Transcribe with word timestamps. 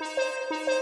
Thank 0.00 0.68
you. 0.68 0.77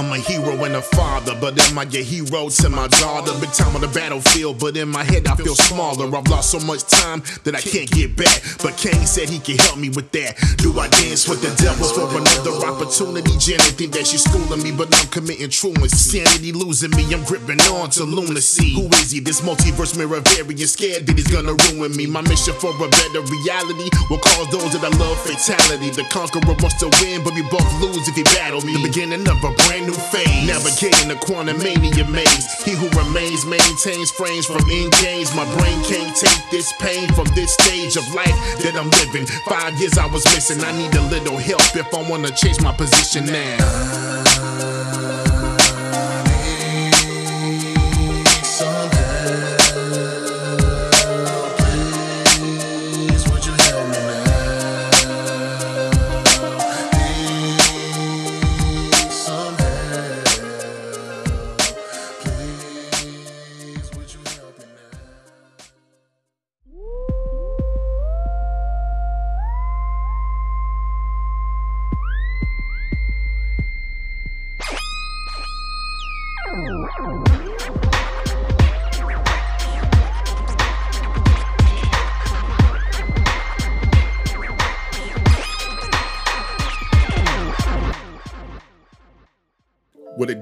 I'm 0.00 0.10
a 0.12 0.16
hero 0.16 0.56
and 0.64 0.76
a 0.76 0.80
father, 0.80 1.36
but 1.38 1.60
am 1.60 1.78
I 1.78 1.82
your 1.82 2.02
hero 2.02 2.48
to 2.48 2.68
my 2.70 2.88
daughter? 2.88 3.36
Big 3.38 3.52
time 3.52 3.74
on 3.76 3.82
the 3.82 3.88
battlefield, 3.88 4.58
but 4.58 4.74
in 4.74 4.88
my 4.88 5.04
head 5.04 5.28
I 5.28 5.36
feel 5.36 5.54
smaller. 5.54 6.08
I've 6.16 6.26
lost 6.26 6.56
so 6.56 6.58
much 6.60 6.88
time 6.88 7.20
that 7.44 7.52
I 7.52 7.60
can't 7.60 7.84
get 7.90 8.16
back. 8.16 8.40
But 8.64 8.80
Kang 8.80 9.04
said 9.04 9.28
he 9.28 9.38
can 9.38 9.58
help 9.58 9.76
me 9.76 9.90
with 9.90 10.10
that. 10.12 10.40
Do 10.56 10.72
I 10.80 10.88
dance 10.88 11.28
with 11.28 11.44
the 11.44 11.52
devil 11.60 11.84
for 11.84 12.08
another 12.16 12.64
opportunity? 12.64 13.28
Janet 13.36 13.76
think 13.76 13.92
that 13.92 14.06
she's 14.06 14.24
schooling 14.24 14.64
me, 14.64 14.72
but 14.72 14.88
I'm 14.88 15.04
committing 15.12 15.52
true 15.52 15.76
insanity, 15.76 16.56
losing 16.56 16.96
me. 16.96 17.04
I'm 17.12 17.20
gripping 17.28 17.60
on 17.68 17.90
to 18.00 18.04
lunacy. 18.08 18.72
Who 18.72 18.88
is 19.04 19.12
he? 19.12 19.20
This 19.20 19.44
multiverse 19.44 20.00
mirror 20.00 20.24
variant, 20.32 20.64
scared 20.64 21.04
that 21.12 21.12
he's 21.12 21.28
gonna 21.28 21.52
ruin 21.76 21.92
me. 21.92 22.08
My 22.08 22.24
mission 22.24 22.56
for 22.56 22.72
a 22.72 22.88
better 22.88 23.20
reality 23.20 23.92
will 24.08 24.24
cause 24.24 24.48
those 24.48 24.72
that 24.72 24.80
I 24.80 24.96
love 24.96 25.20
fatality. 25.28 25.92
The 25.92 26.08
conqueror 26.08 26.56
wants 26.56 26.80
to 26.80 26.88
win, 27.04 27.20
but 27.20 27.36
we 27.36 27.44
both 27.52 27.68
lose 27.84 28.08
if 28.08 28.16
he 28.16 28.24
battle 28.32 28.64
me. 28.64 28.80
The 28.80 28.88
beginning 28.88 29.28
of 29.28 29.36
a 29.44 29.52
brand 29.68 29.84
new 29.84 29.89
phase. 29.94 30.46
Navigating 30.46 31.08
the 31.08 31.16
quantum 31.16 31.58
mania 31.58 32.04
maze. 32.06 32.46
He 32.64 32.72
who 32.72 32.88
remains 32.90 33.46
maintains 33.46 34.10
frames 34.10 34.46
from 34.46 34.62
in 34.70 34.90
games. 35.02 35.34
My 35.34 35.44
brain 35.56 35.78
can't 35.84 36.14
take 36.16 36.50
this 36.50 36.72
pain 36.78 37.08
from 37.14 37.26
this 37.34 37.54
stage 37.54 37.96
of 37.96 38.06
life 38.14 38.36
that 38.62 38.74
I'm 38.76 38.90
living. 39.02 39.26
Five 39.48 39.78
years 39.78 39.98
I 39.98 40.06
was 40.06 40.24
missing. 40.34 40.62
I 40.64 40.72
need 40.76 40.94
a 40.94 41.02
little 41.08 41.36
help 41.36 41.64
if 41.74 41.92
I 41.94 42.02
wanna 42.08 42.30
change 42.30 42.60
my 42.60 42.72
position 42.72 43.26
now. 43.26 44.79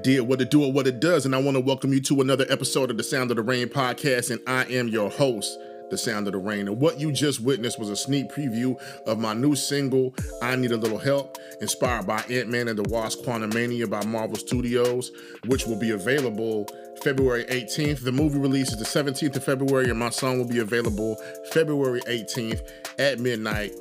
Did, 0.03 0.21
what 0.21 0.41
it 0.41 0.51
do, 0.51 0.63
or 0.63 0.71
what 0.71 0.87
it 0.87 0.99
does. 0.99 1.25
And 1.25 1.35
I 1.35 1.41
want 1.41 1.55
to 1.55 1.61
welcome 1.61 1.93
you 1.93 2.01
to 2.01 2.21
another 2.21 2.45
episode 2.49 2.91
of 2.91 2.97
the 2.97 3.03
Sound 3.03 3.31
of 3.31 3.37
the 3.37 3.43
Rain 3.43 3.67
podcast. 3.67 4.31
And 4.31 4.41
I 4.47 4.65
am 4.65 4.87
your 4.87 5.09
host, 5.09 5.57
The 5.89 5.97
Sound 5.97 6.27
of 6.27 6.33
the 6.33 6.39
Rain. 6.39 6.67
And 6.67 6.79
what 6.79 6.99
you 6.99 7.11
just 7.11 7.41
witnessed 7.41 7.79
was 7.79 7.89
a 7.89 7.95
sneak 7.95 8.31
preview 8.31 8.79
of 9.05 9.19
my 9.19 9.33
new 9.33 9.55
single, 9.55 10.15
I 10.41 10.55
Need 10.55 10.71
a 10.71 10.77
Little 10.77 10.97
Help, 10.97 11.37
inspired 11.61 12.07
by 12.07 12.23
Ant 12.29 12.49
Man 12.49 12.67
and 12.67 12.79
the 12.79 12.89
Wasp 12.89 13.23
Quantumania 13.23 13.89
by 13.89 14.03
Marvel 14.05 14.37
Studios, 14.37 15.11
which 15.47 15.65
will 15.65 15.79
be 15.79 15.91
available 15.91 16.67
February 17.03 17.45
18th. 17.45 18.03
The 18.03 18.11
movie 18.11 18.39
releases 18.39 18.77
the 18.77 18.85
17th 18.85 19.35
of 19.35 19.43
February, 19.43 19.89
and 19.89 19.99
my 19.99 20.09
song 20.09 20.37
will 20.37 20.47
be 20.47 20.59
available 20.59 21.17
February 21.51 22.01
18th 22.01 22.61
at 22.97 23.19
midnight 23.19 23.71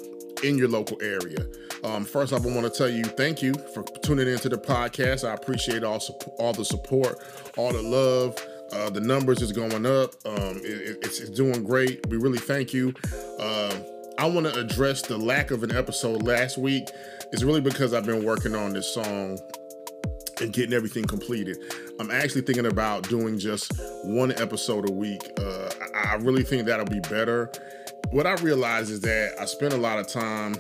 in 0.43 0.59
your 0.59 0.69
local 0.69 1.01
area. 1.03 1.47
Um, 1.85 2.05
first 2.05 2.33
off, 2.33 2.45
I 2.45 2.49
want 2.49 2.73
to 2.73 2.77
tell 2.77 2.89
you 2.89 3.05
thank 3.05 3.43
you 3.43 3.55
for 3.75 3.83
tuning 4.03 4.29
into 4.29 4.49
the 4.49 4.59
podcast. 4.59 5.29
I 5.29 5.35
appreciate 5.35 5.85
all 5.85 6.01
all 6.39 6.53
the 6.53 6.65
support, 6.65 7.19
all 7.57 7.73
the 7.73 7.83
love. 7.83 8.37
Uh, 8.73 8.91
the 8.91 9.01
numbers 9.01 9.41
is 9.41 9.53
going 9.53 9.87
up. 9.87 10.15
Um, 10.27 10.59
it, 10.63 10.99
it's, 11.03 11.21
it's, 11.21 11.31
doing 11.31 11.65
great. 11.65 12.07
We 12.09 12.19
really 12.19 12.39
thank 12.39 12.75
you. 12.75 12.93
Uh, 13.39 13.75
I 14.19 14.27
want 14.27 14.47
to 14.47 14.61
address 14.61 15.01
the 15.01 15.17
lack 15.17 15.51
of 15.51 15.63
an 15.63 15.75
episode 15.75 16.23
last 16.23 16.59
week. 16.59 16.89
It's 17.33 17.43
really 17.43 17.63
because 17.63 17.95
I've 17.95 18.05
been 18.05 18.25
working 18.25 18.55
on 18.55 18.75
this 18.75 18.93
song 18.93 19.39
and 20.41 20.53
getting 20.53 20.75
everything 20.75 21.05
completed. 21.05 21.57
I'm 21.99 22.11
actually 22.11 22.43
thinking 22.43 22.67
about 22.67 23.09
doing 23.09 23.39
just 23.39 23.73
one 24.05 24.33
episode 24.33 24.89
a 24.89 24.93
week. 24.93 25.23
Uh, 25.41 25.71
I, 25.95 26.13
I 26.13 26.15
really 26.17 26.43
think 26.43 26.67
that'll 26.67 26.87
be 26.87 27.01
better. 27.01 27.51
What 28.11 28.27
I 28.27 28.35
realize 28.37 28.89
is 28.91 29.01
that 29.01 29.35
I 29.39 29.45
spend 29.45 29.75
a 29.75 29.77
lot 29.77 29.99
of 29.99 30.09
time 30.09 30.57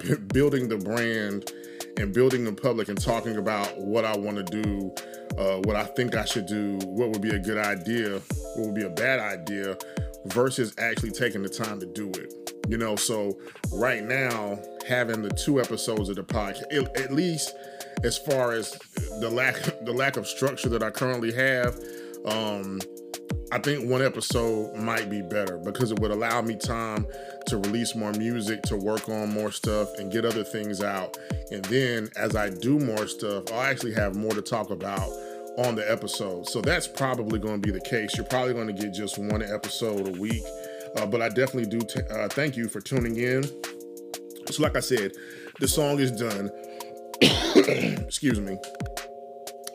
b- 0.00 0.16
building 0.34 0.68
the 0.68 0.76
brand 0.76 1.50
and 1.96 2.12
building 2.12 2.44
the 2.44 2.52
public 2.52 2.88
and 2.88 3.00
talking 3.00 3.38
about 3.38 3.78
what 3.78 4.04
I 4.04 4.14
want 4.16 4.36
to 4.36 4.62
do, 4.62 4.94
uh, 5.38 5.60
what 5.64 5.76
I 5.76 5.84
think 5.84 6.14
I 6.14 6.26
should 6.26 6.44
do, 6.44 6.78
what 6.84 7.08
would 7.08 7.22
be 7.22 7.30
a 7.30 7.38
good 7.38 7.56
idea, 7.56 8.20
what 8.56 8.66
would 8.66 8.74
be 8.74 8.84
a 8.84 8.90
bad 8.90 9.18
idea, 9.18 9.78
versus 10.26 10.74
actually 10.78 11.12
taking 11.12 11.42
the 11.42 11.48
time 11.48 11.80
to 11.80 11.86
do 11.86 12.10
it. 12.10 12.34
You 12.68 12.76
know, 12.76 12.96
so 12.96 13.38
right 13.72 14.04
now, 14.04 14.58
having 14.86 15.22
the 15.22 15.30
two 15.30 15.62
episodes 15.62 16.10
of 16.10 16.16
the 16.16 16.22
podcast, 16.22 16.64
at 17.00 17.12
least 17.12 17.54
as 18.04 18.18
far 18.18 18.52
as 18.52 18.78
the 19.20 19.30
lack 19.30 19.54
the 19.86 19.92
lack 19.92 20.18
of 20.18 20.26
structure 20.26 20.68
that 20.68 20.82
I 20.82 20.90
currently 20.90 21.32
have, 21.32 21.80
um, 22.26 22.78
I 23.50 23.58
think 23.58 23.88
one 23.88 24.02
episode 24.02 24.74
might 24.76 25.08
be 25.08 25.22
better 25.22 25.56
because 25.56 25.90
it 25.90 25.98
would 26.00 26.10
allow 26.10 26.42
me 26.42 26.54
time 26.54 27.06
to 27.46 27.56
release 27.56 27.94
more 27.94 28.12
music, 28.12 28.60
to 28.64 28.76
work 28.76 29.08
on 29.08 29.32
more 29.32 29.50
stuff, 29.50 29.88
and 29.98 30.12
get 30.12 30.26
other 30.26 30.44
things 30.44 30.82
out. 30.82 31.16
And 31.50 31.64
then 31.66 32.10
as 32.16 32.36
I 32.36 32.50
do 32.50 32.78
more 32.78 33.06
stuff, 33.06 33.44
I'll 33.50 33.62
actually 33.62 33.94
have 33.94 34.14
more 34.14 34.32
to 34.32 34.42
talk 34.42 34.70
about 34.70 35.08
on 35.56 35.74
the 35.74 35.90
episode. 35.90 36.46
So 36.46 36.60
that's 36.60 36.86
probably 36.86 37.38
going 37.38 37.60
to 37.60 37.66
be 37.66 37.72
the 37.72 37.80
case. 37.80 38.16
You're 38.16 38.26
probably 38.26 38.52
going 38.52 38.66
to 38.66 38.74
get 38.74 38.92
just 38.92 39.16
one 39.18 39.42
episode 39.42 40.08
a 40.08 40.20
week. 40.20 40.42
Uh, 40.96 41.06
but 41.06 41.22
I 41.22 41.28
definitely 41.28 41.66
do 41.66 41.80
t- 41.80 42.00
uh, 42.10 42.28
thank 42.28 42.54
you 42.54 42.68
for 42.68 42.80
tuning 42.80 43.16
in. 43.16 43.44
So, 44.50 44.62
like 44.62 44.76
I 44.76 44.80
said, 44.80 45.12
the 45.58 45.68
song 45.68 45.98
is 46.00 46.10
done. 46.12 46.50
Excuse 48.02 48.40
me. 48.40 48.58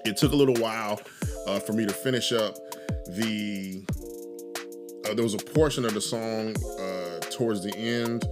It 0.06 0.18
took 0.18 0.32
a 0.32 0.36
little 0.36 0.56
while 0.56 1.02
uh, 1.48 1.60
for 1.60 1.74
me 1.74 1.86
to 1.86 1.94
finish 1.94 2.32
up 2.32 2.56
the 3.08 3.86
uh, 5.06 5.14
there 5.14 5.24
was 5.24 5.34
a 5.34 5.38
portion 5.38 5.86
of 5.86 5.94
the 5.94 6.02
song 6.02 6.56
uh, 6.80 7.20
towards 7.32 7.64
the 7.64 7.76
end 7.76 8.26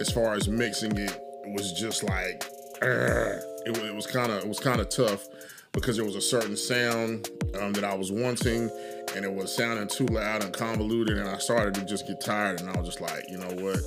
as 0.00 0.10
far 0.10 0.34
as 0.34 0.48
mixing 0.48 0.96
it, 0.96 1.10
it 1.44 1.52
was 1.52 1.72
just 1.72 2.02
like 2.02 2.44
uh, 2.82 3.38
it, 3.64 3.76
it, 3.76 3.94
was 3.94 4.06
kind 4.06 4.32
of 4.32 4.42
it 4.42 4.48
was 4.48 4.58
kind 4.58 4.80
of 4.80 4.88
tough 4.88 5.26
because 5.72 5.96
there 5.96 6.04
was 6.04 6.16
a 6.16 6.20
certain 6.20 6.56
sound 6.56 7.28
um, 7.60 7.72
that 7.72 7.84
I 7.84 7.94
was 7.94 8.10
wanting 8.10 8.70
and 9.14 9.24
it 9.24 9.32
was 9.32 9.54
sounding 9.54 9.88
too 9.88 10.06
loud 10.06 10.42
and 10.42 10.52
convoluted 10.52 11.18
and 11.18 11.28
I 11.28 11.38
started 11.38 11.74
to 11.74 11.84
just 11.84 12.06
get 12.06 12.20
tired 12.20 12.60
and 12.60 12.70
I 12.70 12.78
was 12.78 12.88
just 12.88 13.00
like 13.00 13.24
you 13.28 13.38
know 13.38 13.50
what? 13.62 13.80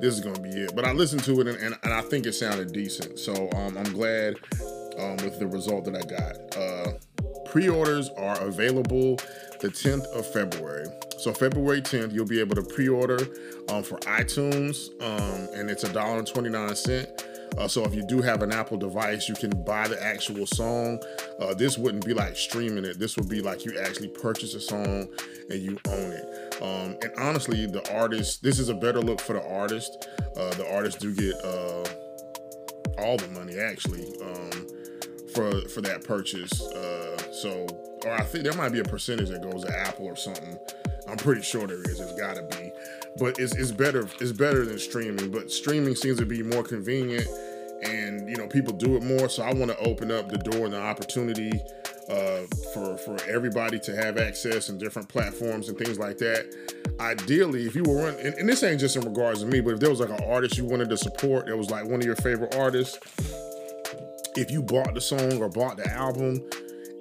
This 0.00 0.14
is 0.14 0.20
gonna 0.20 0.40
be 0.40 0.50
it. 0.50 0.74
But 0.74 0.84
I 0.84 0.92
listened 0.92 1.24
to 1.24 1.40
it 1.40 1.46
and, 1.46 1.56
and, 1.58 1.78
and 1.82 1.92
I 1.92 2.02
think 2.02 2.26
it 2.26 2.32
sounded 2.32 2.72
decent. 2.72 3.18
So 3.18 3.48
um, 3.54 3.78
I'm 3.78 3.92
glad 3.92 4.34
um, 4.98 5.16
with 5.18 5.38
the 5.38 5.46
result 5.46 5.84
that 5.86 5.96
I 5.96 6.02
got. 6.02 6.56
Uh, 6.56 6.98
pre-orders 7.46 8.10
are 8.18 8.38
available 8.40 9.18
the 9.60 9.68
10th 9.68 10.04
of 10.06 10.26
February. 10.32 10.86
So 11.18 11.32
February 11.32 11.80
10th, 11.80 12.12
you'll 12.12 12.26
be 12.26 12.40
able 12.40 12.56
to 12.56 12.62
pre-order 12.62 13.18
um, 13.68 13.82
for 13.82 13.98
iTunes, 14.00 14.90
um, 15.02 15.48
and 15.54 15.70
it's 15.70 15.84
a 15.84 15.92
dollar 15.92 16.18
and 16.18 16.26
twenty 16.26 16.50
nine 16.50 16.74
cent. 16.76 17.08
Uh, 17.56 17.66
so 17.66 17.84
if 17.84 17.94
you 17.94 18.06
do 18.06 18.20
have 18.20 18.42
an 18.42 18.52
Apple 18.52 18.76
device, 18.76 19.28
you 19.28 19.34
can 19.34 19.50
buy 19.64 19.88
the 19.88 20.02
actual 20.02 20.46
song. 20.46 21.00
Uh, 21.40 21.54
this 21.54 21.78
wouldn't 21.78 22.04
be 22.04 22.12
like 22.12 22.36
streaming 22.36 22.84
it. 22.84 22.98
This 22.98 23.16
would 23.16 23.28
be 23.28 23.40
like 23.40 23.64
you 23.64 23.78
actually 23.78 24.08
purchase 24.08 24.54
a 24.54 24.60
song 24.60 25.08
and 25.48 25.62
you 25.62 25.78
own 25.88 26.12
it. 26.12 26.62
Um, 26.62 26.96
and 27.02 27.12
honestly, 27.16 27.64
the 27.66 27.82
artist, 27.94 28.42
this 28.42 28.58
is 28.58 28.68
a 28.68 28.74
better 28.74 29.00
look 29.00 29.20
for 29.20 29.32
the 29.32 29.48
artist. 29.48 30.06
Uh, 30.36 30.50
the 30.54 30.70
artists 30.70 31.00
do 31.00 31.14
get 31.14 31.34
uh, 31.42 31.84
all 32.98 33.16
the 33.16 33.28
money 33.28 33.58
actually 33.58 34.06
um, 34.20 34.66
for 35.32 35.66
for 35.68 35.80
that 35.80 36.04
purchase. 36.04 36.60
So 37.36 37.66
or 38.04 38.12
I 38.12 38.22
think 38.22 38.44
there 38.44 38.54
might 38.54 38.72
be 38.72 38.80
a 38.80 38.84
percentage 38.84 39.30
that 39.30 39.42
goes 39.42 39.64
to 39.64 39.78
Apple 39.78 40.06
or 40.06 40.16
something. 40.16 40.58
I'm 41.08 41.16
pretty 41.16 41.42
sure 41.42 41.66
there 41.66 41.82
is. 41.82 42.00
It's 42.00 42.18
got 42.18 42.36
to 42.36 42.42
be, 42.56 42.72
but 43.18 43.38
it's, 43.38 43.54
it's 43.54 43.70
better. 43.70 44.08
It's 44.20 44.32
better 44.32 44.64
than 44.64 44.78
streaming. 44.78 45.30
But 45.30 45.50
streaming 45.50 45.94
seems 45.94 46.18
to 46.18 46.26
be 46.26 46.42
more 46.42 46.62
convenient, 46.62 47.26
and 47.82 48.28
you 48.28 48.36
know 48.36 48.48
people 48.48 48.72
do 48.72 48.96
it 48.96 49.02
more. 49.02 49.28
So 49.28 49.42
I 49.42 49.52
want 49.52 49.70
to 49.70 49.78
open 49.78 50.10
up 50.10 50.28
the 50.28 50.38
door 50.38 50.64
and 50.64 50.74
the 50.74 50.80
opportunity 50.80 51.52
uh, 52.08 52.42
for 52.72 52.96
for 52.96 53.16
everybody 53.28 53.78
to 53.80 53.94
have 53.94 54.18
access 54.18 54.68
and 54.68 54.80
different 54.80 55.08
platforms 55.08 55.68
and 55.68 55.78
things 55.78 55.98
like 55.98 56.18
that. 56.18 56.46
ideally, 56.98 57.66
if 57.66 57.74
you 57.76 57.84
were 57.84 58.08
and, 58.08 58.34
and 58.34 58.48
this 58.48 58.62
ain't 58.62 58.80
just 58.80 58.96
in 58.96 59.02
regards 59.02 59.40
to 59.40 59.46
me, 59.46 59.60
but 59.60 59.74
if 59.74 59.80
there 59.80 59.90
was 59.90 60.00
like 60.00 60.10
an 60.10 60.24
artist 60.28 60.56
you 60.58 60.64
wanted 60.64 60.88
to 60.90 60.96
support, 60.96 61.46
that 61.46 61.56
was 61.56 61.70
like 61.70 61.84
one 61.84 62.00
of 62.00 62.04
your 62.04 62.16
favorite 62.16 62.56
artists, 62.56 62.98
if 64.34 64.50
you 64.50 64.62
bought 64.62 64.94
the 64.94 65.00
song 65.00 65.40
or 65.40 65.48
bought 65.48 65.76
the 65.76 65.88
album 65.92 66.42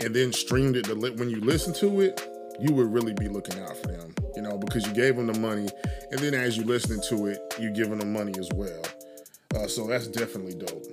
and 0.02 0.14
then 0.16 0.34
streamed 0.34 0.76
it 0.76 0.86
to 0.86 0.96
li- 0.96 1.12
when 1.12 1.30
you 1.30 1.42
listen 1.42 1.74
to 1.76 2.02
it, 2.02 2.22
you 2.60 2.74
would 2.74 2.92
really 2.92 3.14
be 3.14 3.28
looking 3.28 3.60
out 3.60 3.76
for 3.78 3.88
them, 3.88 4.14
you 4.36 4.42
know, 4.42 4.58
because 4.58 4.86
you 4.88 4.94
gave 4.94 5.16
them 5.16 5.28
the 5.28 5.40
money, 5.40 5.68
and 6.12 6.20
then 6.20 6.34
as 6.34 6.58
you're 6.58 6.66
listening 6.66 7.02
to 7.10 7.28
it, 7.28 7.40
you 7.60 7.72
giving 7.72 8.00
them 8.00 8.14
money 8.14 8.34
as 8.40 8.50
well. 8.54 8.82
Uh, 9.56 9.68
so 9.68 9.88
that's 9.88 10.08
definitely 10.08 10.54
dope. 10.56 10.86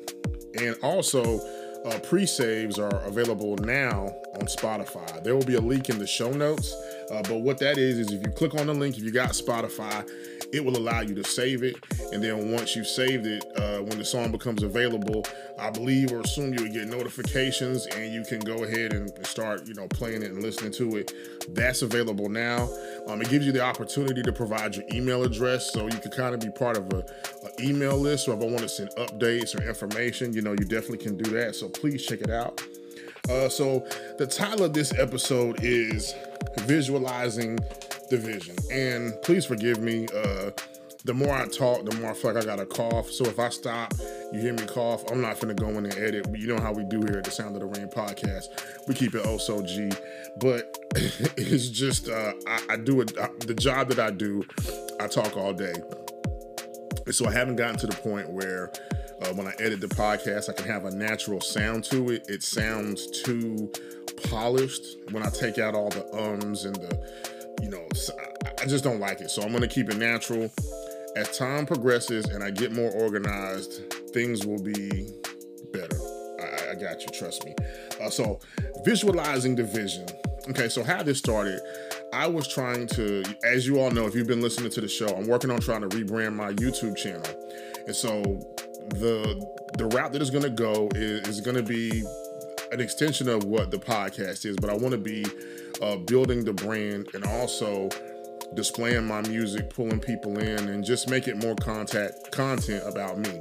And 0.59 0.77
also, 0.83 1.41
uh, 1.85 1.99
pre-saves 2.01 2.79
are 2.79 3.01
available 3.05 3.57
now 3.59 4.15
on 4.35 4.47
Spotify. 4.47 5.23
There 5.23 5.35
will 5.35 5.45
be 5.45 5.55
a 5.55 5.61
link 5.61 5.89
in 5.89 5.99
the 5.99 6.07
show 6.07 6.31
notes. 6.31 6.75
Uh, 7.11 7.23
but 7.23 7.41
what 7.41 7.59
that 7.59 7.79
is 7.79 7.99
is 7.99 8.13
if 8.13 8.23
you 8.23 8.31
click 8.31 8.55
on 8.55 8.67
the 8.67 8.75
link, 8.75 8.97
if 8.97 9.03
you 9.03 9.11
got 9.11 9.31
Spotify, 9.31 10.09
it 10.53 10.65
will 10.65 10.77
allow 10.77 11.01
you 11.01 11.15
to 11.15 11.25
save 11.25 11.63
it. 11.63 11.77
And 12.13 12.23
then 12.23 12.53
once 12.53 12.77
you've 12.77 12.87
saved 12.87 13.27
it, 13.27 13.45
uh, 13.57 13.79
when 13.79 13.99
the 13.99 14.05
song 14.05 14.31
becomes 14.31 14.63
available, 14.63 15.25
I 15.59 15.71
believe 15.71 16.13
or 16.13 16.21
assume 16.21 16.55
you 16.55 16.65
will 16.65 16.73
get 16.73 16.89
notifications 16.89 17.87
and 17.87 18.13
you 18.13 18.23
can 18.25 18.41
go 18.41 18.65
ahead 18.65 18.93
and 18.93 19.11
start, 19.27 19.67
you 19.67 19.75
know, 19.75 19.89
playing 19.89 20.23
it 20.23 20.31
and 20.31 20.43
listening 20.43 20.73
to 20.73 20.97
it. 20.97 21.13
That's 21.55 21.83
available 21.83 22.29
now. 22.29 22.69
Um, 23.09 23.23
it 23.23 23.31
gives 23.31 23.47
you 23.47 23.53
the 23.53 23.63
opportunity 23.63 24.23
to 24.23 24.33
provide 24.33 24.77
your 24.77 24.85
email 24.93 25.23
address 25.23 25.73
so 25.73 25.87
you 25.87 25.99
can 25.99 26.11
kind 26.11 26.35
of 26.35 26.41
be 26.41 26.51
part 26.51 26.77
of 26.77 26.93
a 26.93 27.42
email 27.61 27.97
list. 27.97 28.27
So 28.27 28.33
if 28.33 28.41
I 28.41 28.45
want 28.45 28.61
to 28.61 28.69
send 28.69 28.91
updates 28.91 29.59
or 29.59 29.67
information, 29.67 30.33
you 30.33 30.43
know, 30.43 30.53
you 30.53 30.65
definitely 30.65 30.99
can 30.99 31.17
do 31.17 31.31
that. 31.31 31.55
So 31.55 31.69
please 31.69 32.05
check 32.05 32.21
it 32.21 32.31
out. 32.31 32.61
Uh, 33.29 33.49
so 33.49 33.87
the 34.19 34.27
title 34.27 34.65
of 34.65 34.73
this 34.73 34.93
episode 34.99 35.63
is 35.63 36.15
visualizing 36.61 37.59
the 38.11 38.19
vision. 38.19 38.57
And 38.71 39.15
please 39.23 39.45
forgive 39.45 39.81
me. 39.81 40.07
Uh, 40.15 40.51
the 41.05 41.15
more 41.15 41.35
I 41.35 41.47
talk, 41.47 41.85
the 41.85 41.97
more 41.97 42.11
I 42.11 42.15
feel 42.15 42.33
like 42.33 42.45
I 42.45 42.47
got 42.47 42.61
a 42.61 42.67
cough. 42.67 43.11
So 43.11 43.25
if 43.25 43.39
I 43.39 43.49
stop, 43.49 43.93
you 44.33 44.41
hear 44.41 44.53
me 44.53 44.65
cough, 44.67 45.03
I'm 45.11 45.21
not 45.21 45.41
gonna 45.41 45.55
go 45.55 45.69
in 45.71 45.79
and 45.85 45.95
edit. 45.95 46.27
You 46.33 46.47
know 46.47 46.61
how 46.61 46.73
we 46.73 46.85
do 46.85 47.01
here 47.01 47.19
at 47.19 47.25
the 47.25 47.31
Sound 47.31 47.57
of 47.57 47.61
the 47.61 47.67
Rain 47.67 47.89
podcast. 47.89 48.87
We 48.87 48.95
keep 48.95 49.15
it 49.15 49.23
oh 49.25 49.39
so 49.39 49.63
G. 49.63 49.91
But 50.37 50.79
it's 51.37 51.69
just 51.69 52.09
uh, 52.09 52.35
I, 52.47 52.61
I, 52.71 52.77
do 52.77 53.01
it. 53.01 53.15
the 53.47 53.55
job 53.55 53.89
that 53.89 53.99
I 53.99 54.11
do. 54.11 54.45
I 55.01 55.09
talk 55.09 55.37
all 55.37 55.53
day, 55.53 55.75
so 57.11 57.27
I 57.27 57.33
haven't 57.33 57.57
gotten 57.57 57.77
to 57.79 57.87
the 57.87 57.97
point 57.97 58.31
where 58.31 58.73
uh, 59.23 59.33
when 59.35 59.47
I 59.47 59.53
edit 59.59 59.81
the 59.81 59.89
podcast, 59.89 60.49
I 60.49 60.53
can 60.53 60.67
have 60.67 60.85
a 60.85 60.91
natural 60.91 61.41
sound 61.41 61.85
to 61.85 62.11
it. 62.11 62.25
It 62.29 62.43
sounds 62.43 63.23
too 63.23 63.71
polished 64.29 64.85
when 65.11 65.23
I 65.23 65.31
take 65.31 65.59
out 65.59 65.75
all 65.75 65.91
the 65.91 66.07
ums 66.15 66.65
and 66.65 66.77
the, 66.77 67.57
you 67.63 67.71
know, 67.71 67.87
I 68.61 68.67
just 68.67 68.85
don't 68.85 69.01
like 69.01 69.21
it. 69.21 69.31
So 69.31 69.43
I'm 69.43 69.51
going 69.51 69.63
to 69.63 69.69
keep 69.69 69.91
it 69.91 69.97
natural. 69.97 70.51
As 71.15 71.37
time 71.37 71.67
progresses 71.67 72.27
and 72.27 72.43
I 72.43 72.51
get 72.51 72.73
more 72.73 72.91
organized, 72.91 73.93
things 74.15 74.47
will 74.47 74.63
be 74.63 75.09
better. 75.73 75.99
I, 76.41 76.71
I 76.71 76.75
got 76.75 77.03
you, 77.03 77.09
trust 77.09 77.45
me. 77.45 77.55
Uh, 78.01 78.09
so, 78.09 78.41
visualizing 78.85 79.55
the 79.55 79.65
vision. 79.65 80.07
Okay, 80.49 80.69
so 80.69 80.83
how 80.83 81.03
this 81.03 81.19
started, 81.19 81.61
I 82.13 82.27
was 82.27 82.47
trying 82.47 82.87
to, 82.89 83.25
as 83.43 83.67
you 83.67 83.81
all 83.81 83.91
know, 83.91 84.07
if 84.07 84.15
you've 84.15 84.27
been 84.27 84.43
listening 84.43 84.71
to 84.73 84.83
the 84.83 84.89
show, 84.89 85.09
I'm 85.09 85.27
working 85.27 85.51
on 85.51 85.61
trying 85.61 85.81
to 85.81 85.89
rebrand 85.89 86.35
my 86.35 86.53
YouTube 86.53 86.95
channel. 86.95 87.25
And 87.87 87.97
so 87.97 88.23
the 88.89 89.43
the 89.79 89.87
route 89.87 90.13
that 90.13 90.21
is 90.21 90.29
going 90.29 90.43
to 90.43 90.51
go 90.51 90.89
is, 90.95 91.27
is 91.27 91.41
going 91.41 91.57
to 91.57 91.63
be 91.63 92.05
an 92.71 92.81
extension 92.81 93.29
of 93.29 93.45
what 93.45 93.71
the 93.71 93.79
podcast 93.79 94.45
is, 94.45 94.57
but 94.57 94.69
I 94.69 94.75
want 94.75 94.91
to 94.91 94.99
be 94.99 95.25
uh, 95.81 95.97
building 95.97 96.45
the 96.45 96.53
brand 96.53 97.09
and 97.15 97.25
also 97.25 97.89
displaying 98.55 99.07
my 99.07 99.23
music, 99.23 99.71
pulling 99.71 99.99
people 99.99 100.39
in, 100.39 100.69
and 100.69 100.85
just 100.85 101.09
make 101.09 101.29
it 101.29 101.39
more 101.39 101.55
contact 101.55 102.31
content 102.31 102.83
about 102.87 103.19
me. 103.19 103.41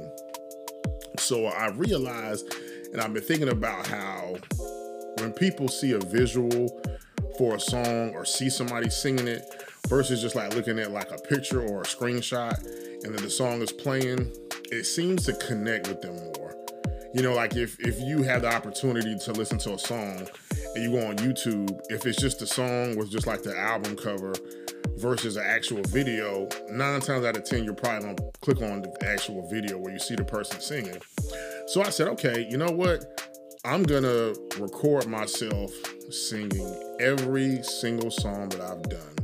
So 1.18 1.44
I 1.46 1.68
realized, 1.68 2.54
and 2.92 3.02
I've 3.02 3.12
been 3.12 3.22
thinking 3.22 3.50
about 3.50 3.86
how 3.86 4.36
when 5.18 5.32
people 5.34 5.68
see 5.68 5.92
a 5.92 5.98
visual 5.98 6.80
for 7.38 7.56
a 7.56 7.60
song 7.60 8.14
or 8.14 8.24
see 8.24 8.50
somebody 8.50 8.90
singing 8.90 9.28
it 9.28 9.44
versus 9.88 10.22
just 10.22 10.34
like 10.34 10.54
looking 10.54 10.78
at 10.78 10.90
like 10.90 11.10
a 11.10 11.18
picture 11.18 11.60
or 11.60 11.82
a 11.82 11.84
screenshot 11.84 12.56
and 13.04 13.14
then 13.14 13.22
the 13.22 13.30
song 13.30 13.60
is 13.62 13.72
playing 13.72 14.32
it 14.72 14.84
seems 14.84 15.26
to 15.26 15.34
connect 15.34 15.86
with 15.86 16.00
them 16.00 16.16
more. 16.16 16.56
You 17.14 17.22
know, 17.22 17.34
like 17.34 17.56
if 17.56 17.78
if 17.80 18.00
you 18.00 18.22
have 18.22 18.42
the 18.42 18.52
opportunity 18.52 19.16
to 19.18 19.32
listen 19.32 19.58
to 19.58 19.74
a 19.74 19.78
song 19.78 20.26
and 20.74 20.82
you 20.82 20.92
go 20.92 21.06
on 21.06 21.16
YouTube, 21.16 21.78
if 21.90 22.06
it's 22.06 22.18
just 22.18 22.40
a 22.40 22.46
song 22.46 22.96
with 22.96 23.10
just 23.10 23.26
like 23.26 23.42
the 23.42 23.56
album 23.56 23.96
cover 23.96 24.32
versus 24.96 25.36
an 25.36 25.44
actual 25.44 25.82
video, 25.88 26.48
nine 26.70 27.00
times 27.00 27.26
out 27.26 27.36
of 27.36 27.44
ten 27.44 27.64
you're 27.64 27.74
probably 27.74 28.14
gonna 28.14 28.30
click 28.40 28.62
on 28.62 28.80
the 28.80 29.06
actual 29.06 29.46
video 29.50 29.76
where 29.76 29.92
you 29.92 29.98
see 29.98 30.14
the 30.14 30.24
person 30.24 30.58
singing. 30.58 30.96
So 31.66 31.82
I 31.82 31.90
said, 31.90 32.08
okay, 32.08 32.46
you 32.48 32.56
know 32.56 32.70
what? 32.70 33.04
I'm 33.66 33.82
gonna 33.82 34.32
record 34.58 35.06
myself 35.06 35.70
singing 36.10 36.91
every 37.02 37.62
single 37.62 38.10
song 38.10 38.48
that 38.50 38.60
I've 38.60 38.82
done, 38.88 39.16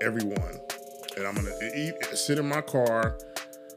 every 0.00 0.24
one, 0.24 0.60
and 1.16 1.26
I'm 1.26 1.34
gonna 1.34 1.50
eat, 1.76 1.94
sit 2.14 2.38
in 2.38 2.48
my 2.48 2.60
car 2.60 3.18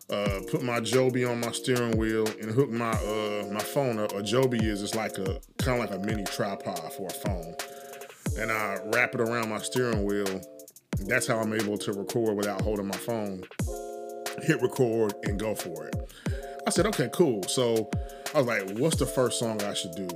uh, 0.10 0.40
put 0.50 0.64
my 0.64 0.80
Joby 0.80 1.26
on 1.26 1.40
my 1.40 1.52
steering 1.52 1.98
wheel 1.98 2.26
and 2.42 2.52
hook 2.52 2.70
my 2.70 2.92
uh, 2.92 3.46
my 3.52 3.60
phone 3.60 4.00
up. 4.00 4.14
A 4.14 4.24
Joby 4.24 4.58
is 4.60 4.82
it's 4.82 4.96
like 4.96 5.18
a 5.18 5.40
kind 5.58 5.82
of 5.82 5.90
like 5.90 6.00
a 6.00 6.02
mini 6.06 6.24
tripod 6.24 6.94
for 6.94 7.08
a 7.08 7.14
phone, 7.14 7.56
and 8.40 8.52
I 8.52 8.78
wrap 8.94 9.14
it 9.16 9.22
around 9.22 9.50
my 9.50 9.60
steering 9.60 10.06
wheel. 10.06 10.42
That's 11.00 11.28
how 11.28 11.40
I'm 11.40 11.54
able 11.54 11.78
to 11.80 11.94
record 11.94 12.38
without 12.38 12.62
holding 12.62 12.88
my 12.88 12.98
phone. 12.98 13.44
Hit 14.44 14.62
record 14.62 15.14
and 15.24 15.40
go 15.40 15.56
for 15.56 15.88
it. 15.88 15.96
I 16.66 16.70
said, 16.70 16.86
okay, 16.88 17.10
cool. 17.14 17.44
So 17.44 17.90
I 18.34 18.40
was 18.40 18.48
like, 18.48 18.78
what's 18.78 18.98
the 18.98 19.06
first 19.06 19.40
song 19.40 19.62
I 19.64 19.74
should 19.74 19.96
do? 19.96 20.08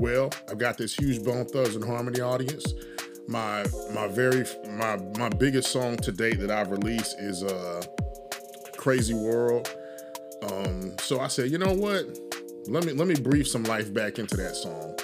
Well, 0.00 0.30
I've 0.50 0.58
got 0.58 0.78
this 0.78 0.94
huge 0.94 1.24
Bone 1.24 1.46
Thugs-n-Harmony 1.46 2.20
audience. 2.20 2.74
My 3.28 3.64
my 3.92 4.08
very 4.08 4.44
my 4.70 4.96
my 5.18 5.28
biggest 5.28 5.72
song 5.72 5.96
to 5.98 6.12
date 6.12 6.38
that 6.40 6.50
I've 6.50 6.70
released 6.70 7.18
is 7.18 7.42
uh 7.42 7.82
crazy 8.76 9.14
world. 9.14 9.68
Um, 10.42 10.94
so 11.00 11.18
I 11.18 11.26
said, 11.26 11.50
you 11.50 11.58
know 11.58 11.72
what? 11.72 12.04
Let 12.68 12.84
me 12.84 12.92
let 12.92 13.08
me 13.08 13.14
breathe 13.14 13.46
some 13.46 13.64
life 13.64 13.92
back 13.92 14.18
into 14.18 14.36
that 14.36 14.54
song. 14.54 14.96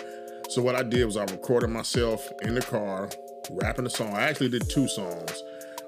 So 0.49 0.62
what 0.62 0.77
I 0.77 0.83
did 0.83 1.05
was 1.05 1.17
I 1.17 1.25
recorded 1.25 1.71
myself 1.71 2.29
in 2.43 2.55
the 2.55 2.62
car 2.62 3.09
rapping 3.50 3.85
the 3.85 3.91
song. 3.91 4.15
I 4.15 4.23
actually 4.23 4.50
did 4.50 4.69
two 4.69 4.87
songs. 4.87 5.43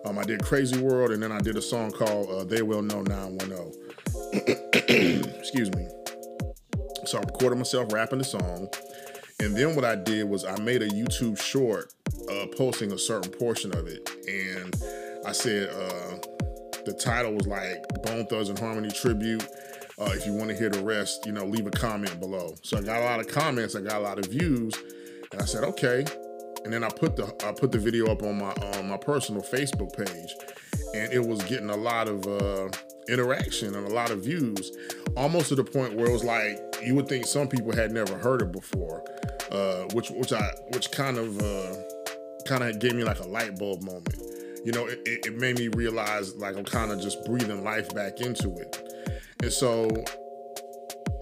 Um, 0.05 0.19
I 0.19 0.25
did 0.25 0.43
Crazy 0.43 0.81
World 0.81 1.12
and 1.12 1.23
then 1.23 1.33
I 1.33 1.39
did 1.39 1.57
a 1.57 1.62
song 1.62 1.91
called 1.91 2.31
uh, 2.31 2.45
They 2.45 2.62
Will 2.62 2.83
Know 2.83 3.03
910. 3.03 5.35
Excuse 5.39 5.75
me. 5.75 5.88
So 7.07 7.19
I 7.19 7.21
recorded 7.21 7.57
myself 7.57 7.93
rapping 7.93 8.19
the 8.19 8.25
song. 8.25 8.69
And 9.41 9.57
then 9.57 9.75
what 9.75 9.85
I 9.85 9.97
did 9.97 10.29
was 10.29 10.45
I 10.45 10.59
made 10.61 10.83
a 10.83 10.88
YouTube 10.88 11.41
short 11.41 11.93
uh, 12.31 12.47
posting 12.57 12.93
a 12.93 12.99
certain 12.99 13.33
portion 13.33 13.76
of 13.76 13.87
it. 13.87 14.09
And 14.29 14.75
I 15.26 15.33
said, 15.33 15.69
uh, 15.71 16.19
the 16.85 16.93
title 16.93 17.33
was 17.33 17.47
like 17.47 17.83
Bone 18.03 18.26
Thugs 18.26 18.49
and 18.49 18.59
Harmony 18.59 18.91
tribute. 18.91 19.43
Uh, 19.99 20.11
if 20.12 20.26
you 20.26 20.33
want 20.33 20.50
to 20.50 20.57
hear 20.57 20.69
the 20.69 20.83
rest, 20.83 21.25
you 21.25 21.33
know, 21.33 21.45
leave 21.45 21.67
a 21.67 21.71
comment 21.71 22.19
below. 22.21 22.55
So 22.62 22.79
I 22.79 22.83
got 22.83 23.00
a 23.00 23.05
lot 23.05 23.21
of 23.21 23.29
comments, 23.29 23.75
I 23.75 23.81
got 23.81 23.97
a 23.97 24.00
lot 24.00 24.19
of 24.19 24.26
views, 24.26 24.75
and 25.33 25.41
I 25.41 25.45
said, 25.45 25.64
okay. 25.64 26.05
And 26.64 26.73
then 26.73 26.83
I 26.83 26.88
put 26.88 27.17
the 27.17 27.26
I 27.47 27.53
put 27.53 27.73
the 27.73 27.79
video 27.79 28.07
up 28.07 28.23
on 28.23 28.38
my 28.38 28.53
on 28.53 28.88
my 28.88 28.97
personal 28.97 29.43
Facebook 29.43 29.95
page, 29.97 30.35
and 30.95 31.12
it 31.12 31.25
was 31.25 31.43
getting 31.45 31.71
a 31.71 31.76
lot 31.76 32.09
of 32.09 32.26
uh, 32.26 32.71
interaction 33.08 33.75
and 33.75 33.87
a 33.87 33.90
lot 33.90 34.11
of 34.11 34.25
views, 34.25 34.76
almost 35.16 35.49
to 35.49 35.54
the 35.54 35.64
point 35.64 35.94
where 35.94 36.06
it 36.06 36.12
was 36.12 36.25
like 36.25 36.58
you 36.84 36.94
would 36.94 37.08
think 37.08 37.26
some 37.26 37.49
people 37.49 37.75
had 37.75 37.92
never 37.92 38.16
heard 38.16 38.42
it 38.42 38.52
before, 38.52 39.04
uh, 39.50 39.84
which 39.92 40.11
which 40.11 40.32
I 40.32 40.50
which 40.73 40.90
kind 40.90 41.18
of 41.18 41.38
uh, 41.40 41.75
kind 42.46 42.62
of 42.62 42.78
gave 42.78 42.94
me 42.94 43.04
like 43.04 43.20
a 43.20 43.28
light 43.28 43.58
bulb 43.58 43.82
moment 43.82 44.16
you 44.64 44.73
know, 44.73 44.87
it, 44.87 45.00
it 45.04 45.37
made 45.37 45.58
me 45.58 45.68
realize 45.68 46.34
like 46.37 46.56
I'm 46.56 46.64
kind 46.64 46.90
of 46.90 47.00
just 47.00 47.25
breathing 47.26 47.62
life 47.62 47.94
back 47.94 48.20
into 48.20 48.56
it. 48.56 48.78
And 49.42 49.52
so 49.52 49.90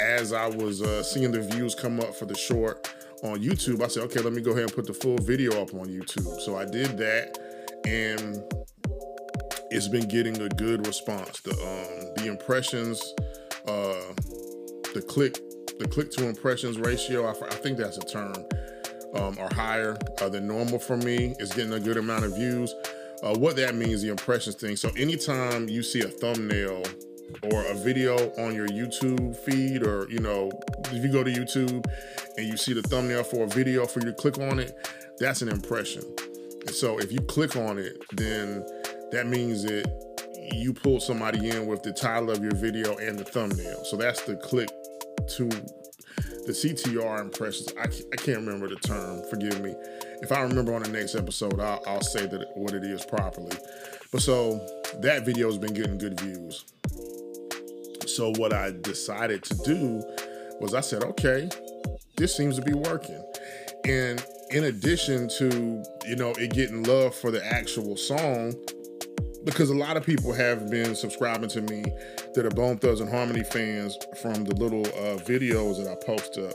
as 0.01 0.33
I 0.33 0.47
was 0.47 0.81
uh, 0.81 1.03
seeing 1.03 1.33
the 1.33 1.41
views 1.41 1.75
come 1.75 1.99
up 1.99 2.15
for 2.15 2.25
the 2.25 2.37
short 2.37 2.95
on 3.25 3.43
YouTube, 3.43 3.83
I 3.83 3.89
said, 3.89 4.05
okay, 4.05 4.21
let 4.21 4.33
me 4.33 4.41
go 4.41 4.53
ahead 4.53 4.65
and 4.65 4.73
put 4.73 4.87
the 4.87 4.95
full 4.95 5.19
video 5.19 5.61
up 5.61 5.75
on 5.75 5.87
YouTube. 5.87 6.41
So 6.41 6.57
I 6.57 6.65
did 6.65 6.97
that, 6.99 7.39
and 7.85 8.43
it's 9.73 9.89
been 9.89 10.07
getting 10.07 10.41
a 10.41 10.49
good 10.51 10.87
response. 10.87 11.41
The 11.41 11.53
um, 11.53 12.15
the 12.17 12.31
impressions, 12.31 13.01
uh, 13.67 14.13
the 14.95 15.03
click, 15.03 15.39
the 15.79 15.89
click 15.89 16.11
to 16.13 16.29
impressions 16.29 16.79
ratio, 16.79 17.27
I, 17.27 17.31
I 17.31 17.55
think 17.57 17.79
that's 17.79 17.97
a 17.97 18.05
term, 18.05 18.35
um, 19.15 19.39
are 19.39 19.53
higher 19.55 19.97
uh, 20.21 20.29
than 20.29 20.47
normal 20.47 20.79
for 20.79 20.97
me. 20.97 21.35
It's 21.39 21.55
getting 21.55 21.73
a 21.73 21.81
good 21.81 21.97
amount 21.97 22.25
of 22.25 22.37
views. 22.37 22.75
Uh, 23.23 23.35
what 23.37 23.57
that 23.57 23.75
means, 23.75 24.03
the 24.03 24.11
impressions 24.11 24.57
thing. 24.57 24.77
So 24.77 24.91
anytime 24.97 25.69
you 25.69 25.83
see 25.83 26.01
a 26.01 26.09
thumbnail 26.09 26.83
or 27.51 27.65
a 27.65 27.75
video 27.75 28.17
on 28.33 28.55
your 28.55 28.69
YouTube 28.69 29.37
feed, 29.37 29.87
or 29.87 30.07
you 30.11 30.19
know, 30.19 30.51
if 30.87 31.03
you 31.03 31.11
go 31.11 31.25
to 31.25 31.31
YouTube 31.31 31.85
and 32.37 32.47
you 32.47 32.57
see 32.57 32.75
the 32.75 32.83
thumbnail 32.83 33.25
for 33.25 33.45
a 33.45 33.49
video 33.49 33.87
for 33.87 34.01
you 34.01 34.07
to 34.07 34.13
click 34.13 34.39
on 34.39 34.59
it, 34.59 34.77
that's 35.19 35.41
an 35.41 35.49
impression. 35.49 36.03
so 36.69 36.99
if 36.99 37.11
you 37.11 37.21
click 37.21 37.57
on 37.57 37.79
it, 37.79 38.03
then 38.13 38.67
that 39.13 39.27
means 39.27 39.63
that 39.63 39.91
you 40.55 40.73
pull 40.73 41.01
somebody 41.01 41.51
in 41.51 41.67
with 41.67 41.83
the 41.83 41.93
title 41.93 42.31
of 42.31 42.43
your 42.43 42.55
video 42.55 42.97
and 42.97 43.19
the 43.19 43.25
thumbnail. 43.25 43.85
So 43.85 43.97
that's 43.97 44.23
the 44.23 44.37
click 44.37 44.69
to 45.37 45.49
the 45.49 46.53
CTR 46.53 47.21
impressions. 47.21 47.73
I, 47.79 47.85
I 47.85 48.17
can't 48.17 48.39
remember 48.39 48.69
the 48.69 48.77
term. 48.77 49.23
Forgive 49.31 49.61
me. 49.61 49.75
If 50.23 50.33
I 50.33 50.41
remember 50.43 50.75
on 50.75 50.83
the 50.83 50.89
next 50.89 51.15
episode, 51.15 51.61
I'll, 51.61 51.83
I'll 51.87 52.03
say 52.03 52.27
that 52.27 52.57
what 52.57 52.75
it 52.75 52.85
is 52.85 53.05
properly. 53.05 53.57
But 54.11 54.23
so 54.23 54.55
that 55.01 55.25
video 55.25 55.47
has 55.47 55.59
been 55.59 55.75
getting 55.75 55.99
good 55.99 56.21
views. 56.21 56.65
So 58.07 58.33
what 58.37 58.53
I 58.53 58.73
decided 58.73 59.43
to 59.45 59.55
do 59.59 60.03
was 60.61 60.75
I 60.75 60.81
said, 60.81 61.03
okay, 61.05 61.49
this 62.17 62.37
seems 62.37 62.57
to 62.57 62.63
be 62.63 62.75
working. 62.75 63.23
And 63.85 64.25
in 64.51 64.65
addition 64.65 65.29
to, 65.39 65.83
you 66.07 66.17
know, 66.17 66.33
it 66.33 66.53
getting 66.53 66.83
love 66.83 67.15
for 67.15 67.31
the 67.31 67.45
actual 67.45 67.97
song, 67.97 68.55
because 69.45 69.71
a 69.71 69.75
lot 69.75 69.97
of 69.97 70.05
people 70.05 70.33
have 70.33 70.71
been 70.71 70.95
subscribing 70.95 71.49
to 71.51 71.63
me 71.63 71.85
that 72.35 72.47
are 72.47 72.51
Bone 72.51 72.79
Thugs 72.79 73.01
and 73.01 73.11
Harmony 73.11 73.45
fans 73.45 73.99
from 74.21 74.45
the 74.45 74.55
little 74.55 74.87
uh, 74.87 75.19
videos 75.19 75.83
that 75.83 75.91
I 75.91 75.97
post 76.05 76.39
up. 76.39 76.55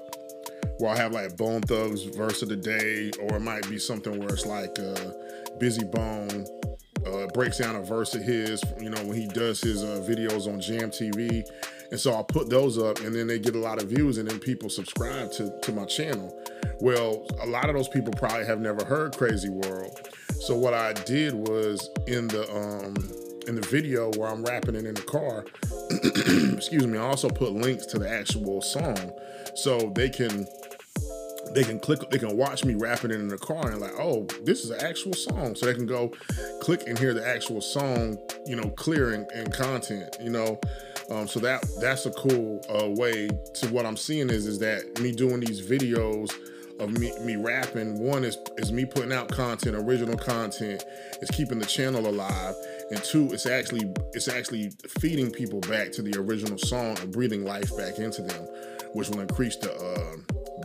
Where 0.79 0.91
I 0.91 0.97
have 0.97 1.11
like 1.11 1.35
Bone 1.37 1.61
Thugs 1.61 2.03
verse 2.03 2.41
of 2.43 2.49
the 2.49 2.55
day, 2.55 3.11
or 3.21 3.37
it 3.37 3.41
might 3.41 3.67
be 3.69 3.79
something 3.79 4.19
where 4.19 4.29
it's 4.29 4.45
like 4.45 4.77
uh, 4.77 5.11
Bizzy 5.59 5.89
Bone 5.91 6.45
uh, 7.05 7.27
breaks 7.33 7.57
down 7.57 7.75
a 7.75 7.81
verse 7.81 8.13
of 8.13 8.21
his, 8.21 8.63
you 8.79 8.89
know, 8.89 9.03
when 9.05 9.17
he 9.17 9.27
does 9.27 9.61
his 9.61 9.83
uh, 9.83 10.05
videos 10.07 10.47
on 10.47 10.59
Jam 10.61 10.91
TV. 10.91 11.43
And 11.89 11.99
so 11.99 12.11
I'll 12.13 12.23
put 12.23 12.49
those 12.49 12.77
up 12.77 12.99
and 12.99 13.15
then 13.15 13.27
they 13.27 13.39
get 13.39 13.55
a 13.55 13.59
lot 13.59 13.81
of 13.81 13.89
views 13.89 14.17
and 14.17 14.29
then 14.29 14.39
people 14.39 14.69
subscribe 14.69 15.31
to, 15.33 15.57
to 15.61 15.71
my 15.71 15.85
channel. 15.85 16.37
Well, 16.79 17.25
a 17.41 17.47
lot 17.47 17.69
of 17.69 17.75
those 17.75 17.87
people 17.87 18.13
probably 18.13 18.45
have 18.45 18.59
never 18.59 18.83
heard 18.85 19.17
Crazy 19.17 19.49
World. 19.49 20.09
So 20.39 20.55
what 20.55 20.73
I 20.73 20.93
did 20.93 21.33
was 21.33 21.89
in 22.07 22.27
the 22.27 22.49
um 22.53 22.95
in 23.47 23.55
the 23.55 23.67
video 23.67 24.11
where 24.11 24.29
I'm 24.29 24.43
rapping 24.43 24.75
it 24.75 24.85
in 24.85 24.93
the 24.93 25.01
car, 25.01 25.45
excuse 26.57 26.85
me, 26.85 26.97
I 26.97 27.01
also 27.01 27.29
put 27.29 27.53
links 27.53 27.85
to 27.87 27.99
the 27.99 28.09
actual 28.09 28.61
song. 28.61 29.11
So 29.55 29.91
they 29.95 30.09
can 30.09 30.45
they 31.53 31.63
can 31.63 31.79
click 31.79 32.09
they 32.09 32.19
can 32.19 32.35
watch 32.37 32.65
me 32.65 32.75
rapping 32.75 33.11
it 33.11 33.19
in 33.19 33.29
the 33.29 33.37
car 33.37 33.71
and 33.71 33.79
like 33.79 33.93
oh 33.97 34.27
this 34.43 34.63
is 34.63 34.69
an 34.69 34.81
actual 34.81 35.13
song. 35.13 35.55
So 35.55 35.65
they 35.65 35.73
can 35.73 35.85
go 35.85 36.11
click 36.61 36.83
and 36.87 36.97
hear 36.97 37.13
the 37.13 37.25
actual 37.27 37.61
song 37.61 38.17
you 38.45 38.55
know 38.55 38.69
clear 38.71 39.13
and, 39.13 39.53
content 39.53 40.17
you 40.21 40.29
know? 40.29 40.59
Um, 41.09 41.27
so 41.27 41.39
that 41.39 41.65
that's 41.79 42.05
a 42.05 42.11
cool 42.11 42.61
uh, 42.69 42.89
way 42.89 43.29
to 43.29 43.67
what 43.69 43.85
i'm 43.85 43.95
seeing 43.95 44.29
is 44.29 44.45
is 44.45 44.59
that 44.59 44.99
me 44.99 45.13
doing 45.13 45.39
these 45.39 45.61
videos 45.61 46.33
of 46.79 46.91
me, 46.99 47.11
me 47.21 47.35
rapping. 47.35 47.99
One 47.99 48.23
is 48.23 48.37
is 48.57 48.71
me 48.71 48.85
putting 48.85 49.11
out 49.11 49.29
content, 49.29 49.75
original 49.75 50.17
content. 50.17 50.83
It's 51.21 51.31
keeping 51.31 51.59
the 51.59 51.65
channel 51.65 52.07
alive, 52.07 52.55
and 52.91 53.03
two, 53.03 53.31
it's 53.31 53.45
actually 53.45 53.91
it's 54.13 54.27
actually 54.27 54.71
feeding 54.99 55.31
people 55.31 55.59
back 55.61 55.91
to 55.93 56.01
the 56.01 56.17
original 56.19 56.57
song 56.57 56.97
and 56.99 57.11
breathing 57.11 57.43
life 57.43 57.75
back 57.77 57.99
into 57.99 58.21
them, 58.21 58.47
which 58.93 59.09
will 59.09 59.21
increase 59.21 59.55
the 59.57 59.73
uh, 59.73 60.15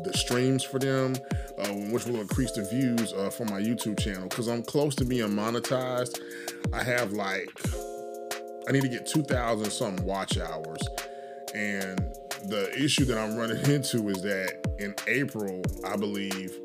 the 0.04 0.12
streams 0.16 0.62
for 0.62 0.78
them, 0.78 1.14
uh, 1.58 1.68
which 1.90 2.06
will 2.06 2.20
increase 2.20 2.52
the 2.52 2.64
views 2.68 3.12
uh, 3.12 3.30
for 3.30 3.44
my 3.46 3.60
YouTube 3.60 3.98
channel. 3.98 4.28
Because 4.28 4.48
I'm 4.48 4.62
close 4.62 4.94
to 4.96 5.04
being 5.04 5.30
monetized. 5.30 6.18
I 6.72 6.82
have 6.82 7.12
like 7.12 7.50
I 8.68 8.72
need 8.72 8.82
to 8.82 8.88
get 8.88 9.06
two 9.06 9.22
thousand 9.22 9.70
something 9.70 10.04
watch 10.04 10.38
hours, 10.38 10.82
and 11.54 12.00
the 12.48 12.72
issue 12.76 13.04
that 13.06 13.18
I'm 13.18 13.36
running 13.36 13.58
into 13.70 14.08
is 14.08 14.22
that 14.22 14.76
in 14.78 14.94
April, 15.06 15.62
I 15.84 15.96
believe 15.96 16.56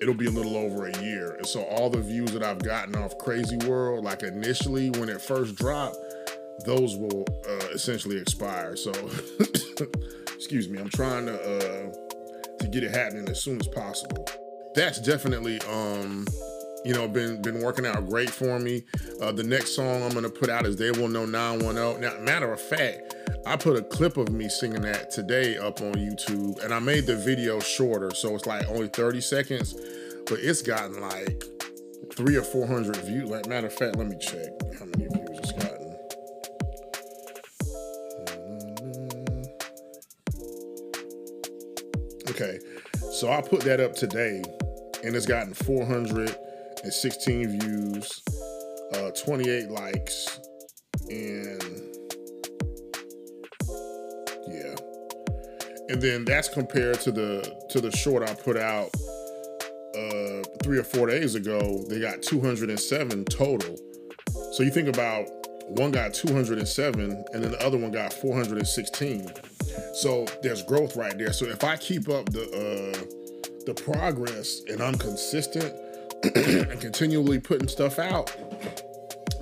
it'll 0.00 0.14
be 0.14 0.26
a 0.26 0.30
little 0.30 0.56
over 0.56 0.86
a 0.86 1.02
year. 1.02 1.32
And 1.32 1.46
so 1.46 1.62
all 1.62 1.90
the 1.90 2.00
views 2.00 2.32
that 2.32 2.42
I've 2.42 2.62
gotten 2.62 2.94
off 2.96 3.18
Crazy 3.18 3.56
World, 3.68 4.04
like 4.04 4.22
initially 4.22 4.90
when 4.90 5.08
it 5.08 5.20
first 5.20 5.56
dropped, 5.56 5.96
those 6.64 6.96
will 6.96 7.24
uh, 7.48 7.68
essentially 7.72 8.18
expire. 8.18 8.76
So, 8.76 8.92
excuse 10.34 10.68
me, 10.68 10.78
I'm 10.78 10.90
trying 10.90 11.26
to 11.26 11.34
uh, 11.34 12.56
to 12.58 12.68
get 12.68 12.82
it 12.82 12.90
happening 12.90 13.28
as 13.28 13.42
soon 13.42 13.60
as 13.60 13.68
possible. 13.68 14.26
That's 14.74 15.00
definitely 15.00 15.60
um, 15.62 16.26
you 16.84 16.94
know, 16.94 17.08
been 17.08 17.42
been 17.42 17.60
working 17.60 17.86
out 17.86 18.06
great 18.08 18.30
for 18.30 18.58
me. 18.58 18.84
Uh, 19.20 19.32
the 19.32 19.42
next 19.42 19.74
song 19.74 20.02
I'm 20.02 20.12
gonna 20.12 20.28
put 20.28 20.48
out 20.48 20.66
is 20.66 20.76
"They 20.76 20.90
Will 20.90 21.08
Know 21.08 21.26
910." 21.26 22.00
Now, 22.00 22.18
matter 22.20 22.52
of 22.52 22.60
fact, 22.60 23.14
I 23.46 23.56
put 23.56 23.76
a 23.76 23.82
clip 23.82 24.16
of 24.16 24.30
me 24.30 24.48
singing 24.48 24.82
that 24.82 25.10
today 25.10 25.56
up 25.56 25.80
on 25.80 25.94
YouTube, 25.94 26.62
and 26.62 26.74
I 26.74 26.78
made 26.78 27.06
the 27.06 27.16
video 27.16 27.58
shorter, 27.60 28.14
so 28.14 28.34
it's 28.34 28.46
like 28.46 28.68
only 28.68 28.88
30 28.88 29.20
seconds, 29.20 29.74
but 30.26 30.38
it's 30.40 30.62
gotten 30.62 31.00
like 31.00 31.42
three 32.14 32.36
or 32.36 32.42
four 32.42 32.66
hundred 32.66 32.96
views. 32.96 33.30
Like, 33.30 33.46
matter 33.46 33.68
of 33.68 33.72
fact, 33.72 33.96
let 33.96 34.08
me 34.08 34.18
check 34.18 34.48
how 34.78 34.84
many 34.84 35.06
views 35.06 35.38
it's 35.38 35.52
gotten. 35.52 35.96
Okay, 42.30 42.58
so 43.12 43.32
I 43.32 43.40
put 43.40 43.62
that 43.62 43.80
up 43.80 43.94
today, 43.94 44.42
and 45.04 45.16
it's 45.16 45.26
gotten 45.26 45.54
416 45.54 47.60
views, 47.60 48.22
uh, 48.94 49.10
28 49.10 49.70
likes, 49.70 50.40
and 51.08 51.62
and 55.88 56.00
then 56.02 56.24
that's 56.24 56.48
compared 56.48 57.00
to 57.00 57.12
the 57.12 57.66
to 57.70 57.80
the 57.80 57.90
short 57.90 58.22
I 58.22 58.34
put 58.34 58.56
out 58.56 58.90
uh, 59.96 60.42
three 60.62 60.78
or 60.78 60.84
four 60.84 61.06
days 61.06 61.34
ago. 61.34 61.84
They 61.88 62.00
got 62.00 62.22
207 62.22 63.24
total. 63.26 63.76
So 64.52 64.62
you 64.62 64.70
think 64.70 64.88
about 64.88 65.28
one 65.68 65.90
got 65.90 66.14
207, 66.14 67.24
and 67.32 67.44
then 67.44 67.50
the 67.50 67.62
other 67.64 67.76
one 67.76 67.90
got 67.90 68.12
416. 68.12 69.30
So 69.94 70.26
there's 70.42 70.62
growth 70.62 70.96
right 70.96 71.16
there. 71.16 71.32
So 71.32 71.46
if 71.46 71.64
I 71.64 71.76
keep 71.76 72.08
up 72.08 72.26
the 72.30 72.44
uh, 72.44 73.64
the 73.66 73.74
progress 73.74 74.62
and 74.68 74.82
I'm 74.82 74.96
consistent 74.96 75.74
and 76.34 76.80
continually 76.80 77.38
putting 77.38 77.68
stuff 77.68 77.98
out, 77.98 78.34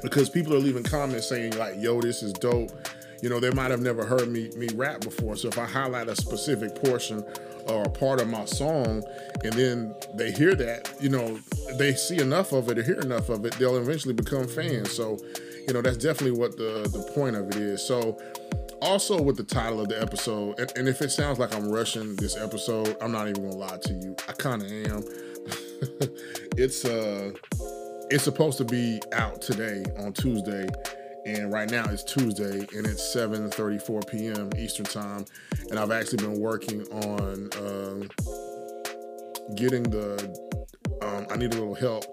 because 0.02 0.28
people 0.28 0.54
are 0.54 0.58
leaving 0.58 0.82
comments 0.82 1.28
saying 1.28 1.56
like, 1.58 1.74
"Yo, 1.78 2.00
this 2.00 2.22
is 2.22 2.32
dope." 2.32 2.70
You 3.22 3.28
know, 3.28 3.40
they 3.40 3.50
might 3.50 3.70
have 3.70 3.80
never 3.80 4.04
heard 4.04 4.28
me 4.28 4.50
me 4.56 4.68
rap 4.74 5.00
before. 5.00 5.36
So 5.36 5.48
if 5.48 5.58
I 5.58 5.66
highlight 5.66 6.08
a 6.08 6.16
specific 6.16 6.74
portion 6.74 7.24
or 7.68 7.84
a 7.84 7.90
part 7.90 8.20
of 8.20 8.28
my 8.28 8.44
song, 8.44 9.02
and 9.44 9.52
then 9.54 9.94
they 10.14 10.30
hear 10.30 10.54
that, 10.54 10.94
you 11.00 11.08
know, 11.08 11.38
they 11.78 11.94
see 11.94 12.18
enough 12.18 12.52
of 12.52 12.68
it 12.70 12.78
or 12.78 12.82
hear 12.82 13.00
enough 13.00 13.28
of 13.28 13.44
it, 13.44 13.54
they'll 13.58 13.76
eventually 13.76 14.14
become 14.14 14.46
fans. 14.46 14.92
So, 14.92 15.18
you 15.66 15.74
know, 15.74 15.82
that's 15.82 15.96
definitely 15.96 16.38
what 16.38 16.56
the 16.56 16.88
the 16.92 17.10
point 17.14 17.36
of 17.36 17.48
it 17.48 17.56
is. 17.56 17.86
So 17.86 18.18
also 18.82 19.20
with 19.20 19.36
the 19.36 19.44
title 19.44 19.80
of 19.80 19.88
the 19.88 20.00
episode, 20.00 20.58
and, 20.60 20.72
and 20.76 20.88
if 20.88 21.00
it 21.02 21.10
sounds 21.10 21.38
like 21.38 21.54
I'm 21.54 21.68
rushing 21.70 22.16
this 22.16 22.36
episode, 22.36 22.96
I'm 23.00 23.12
not 23.12 23.28
even 23.28 23.42
gonna 23.48 23.56
lie 23.56 23.78
to 23.82 23.92
you. 23.94 24.16
I 24.28 24.32
kind 24.32 24.62
of 24.62 24.70
am. 24.70 25.04
it's 26.56 26.84
uh 26.84 27.32
it's 28.10 28.24
supposed 28.24 28.58
to 28.58 28.64
be 28.64 29.00
out 29.12 29.42
today 29.42 29.84
on 29.98 30.12
Tuesday 30.12 30.68
and 31.26 31.52
right 31.52 31.68
now 31.68 31.84
it's 31.90 32.04
Tuesday 32.04 32.60
and 32.76 32.86
it's 32.86 33.14
7:34 33.14 34.08
p.m. 34.08 34.50
Eastern 34.56 34.86
time, 34.86 35.26
and 35.70 35.78
I've 35.78 35.90
actually 35.90 36.24
been 36.24 36.40
working 36.40 36.82
on 36.92 37.50
um, 37.58 38.08
getting 39.56 39.82
the. 39.82 40.56
Um, 41.02 41.26
I 41.30 41.36
need 41.36 41.52
a 41.52 41.58
little 41.58 41.74
help. 41.74 42.04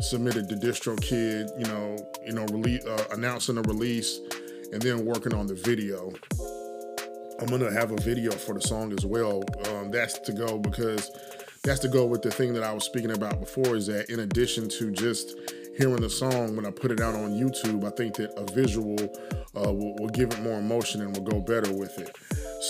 Submitted 0.00 0.48
the 0.48 0.56
DistroKid, 0.56 1.58
you 1.58 1.66
know, 1.66 1.96
you 2.26 2.32
know, 2.32 2.44
release, 2.46 2.84
uh, 2.84 3.04
announcing 3.12 3.58
a 3.58 3.62
release, 3.62 4.18
and 4.72 4.80
then 4.80 5.04
working 5.04 5.34
on 5.34 5.46
the 5.46 5.54
video. 5.54 6.10
I'm 7.40 7.46
gonna 7.46 7.70
have 7.70 7.92
a 7.92 7.96
video 7.96 8.32
for 8.32 8.54
the 8.54 8.60
song 8.60 8.92
as 8.92 9.04
well. 9.04 9.44
Um, 9.68 9.90
that's 9.90 10.18
to 10.20 10.32
go 10.32 10.58
because 10.58 11.10
that's 11.62 11.80
to 11.80 11.88
go 11.88 12.06
with 12.06 12.22
the 12.22 12.30
thing 12.30 12.54
that 12.54 12.62
I 12.62 12.72
was 12.72 12.84
speaking 12.84 13.12
about 13.12 13.38
before. 13.38 13.76
Is 13.76 13.86
that 13.88 14.08
in 14.08 14.20
addition 14.20 14.68
to 14.70 14.90
just 14.90 15.36
hearing 15.76 16.00
the 16.00 16.10
song 16.10 16.56
when 16.56 16.66
I 16.66 16.70
put 16.70 16.90
it 16.90 17.00
out 17.00 17.14
on 17.14 17.30
YouTube, 17.30 17.84
I 17.84 17.90
think 17.90 18.14
that 18.16 18.32
a 18.36 18.52
visual 18.52 18.96
uh, 19.56 19.72
will, 19.72 19.94
will 19.96 20.10
give 20.10 20.30
it 20.30 20.40
more 20.42 20.58
emotion 20.58 21.00
and 21.00 21.16
will 21.16 21.24
go 21.24 21.40
better 21.40 21.72
with 21.72 21.98
it. 21.98 22.16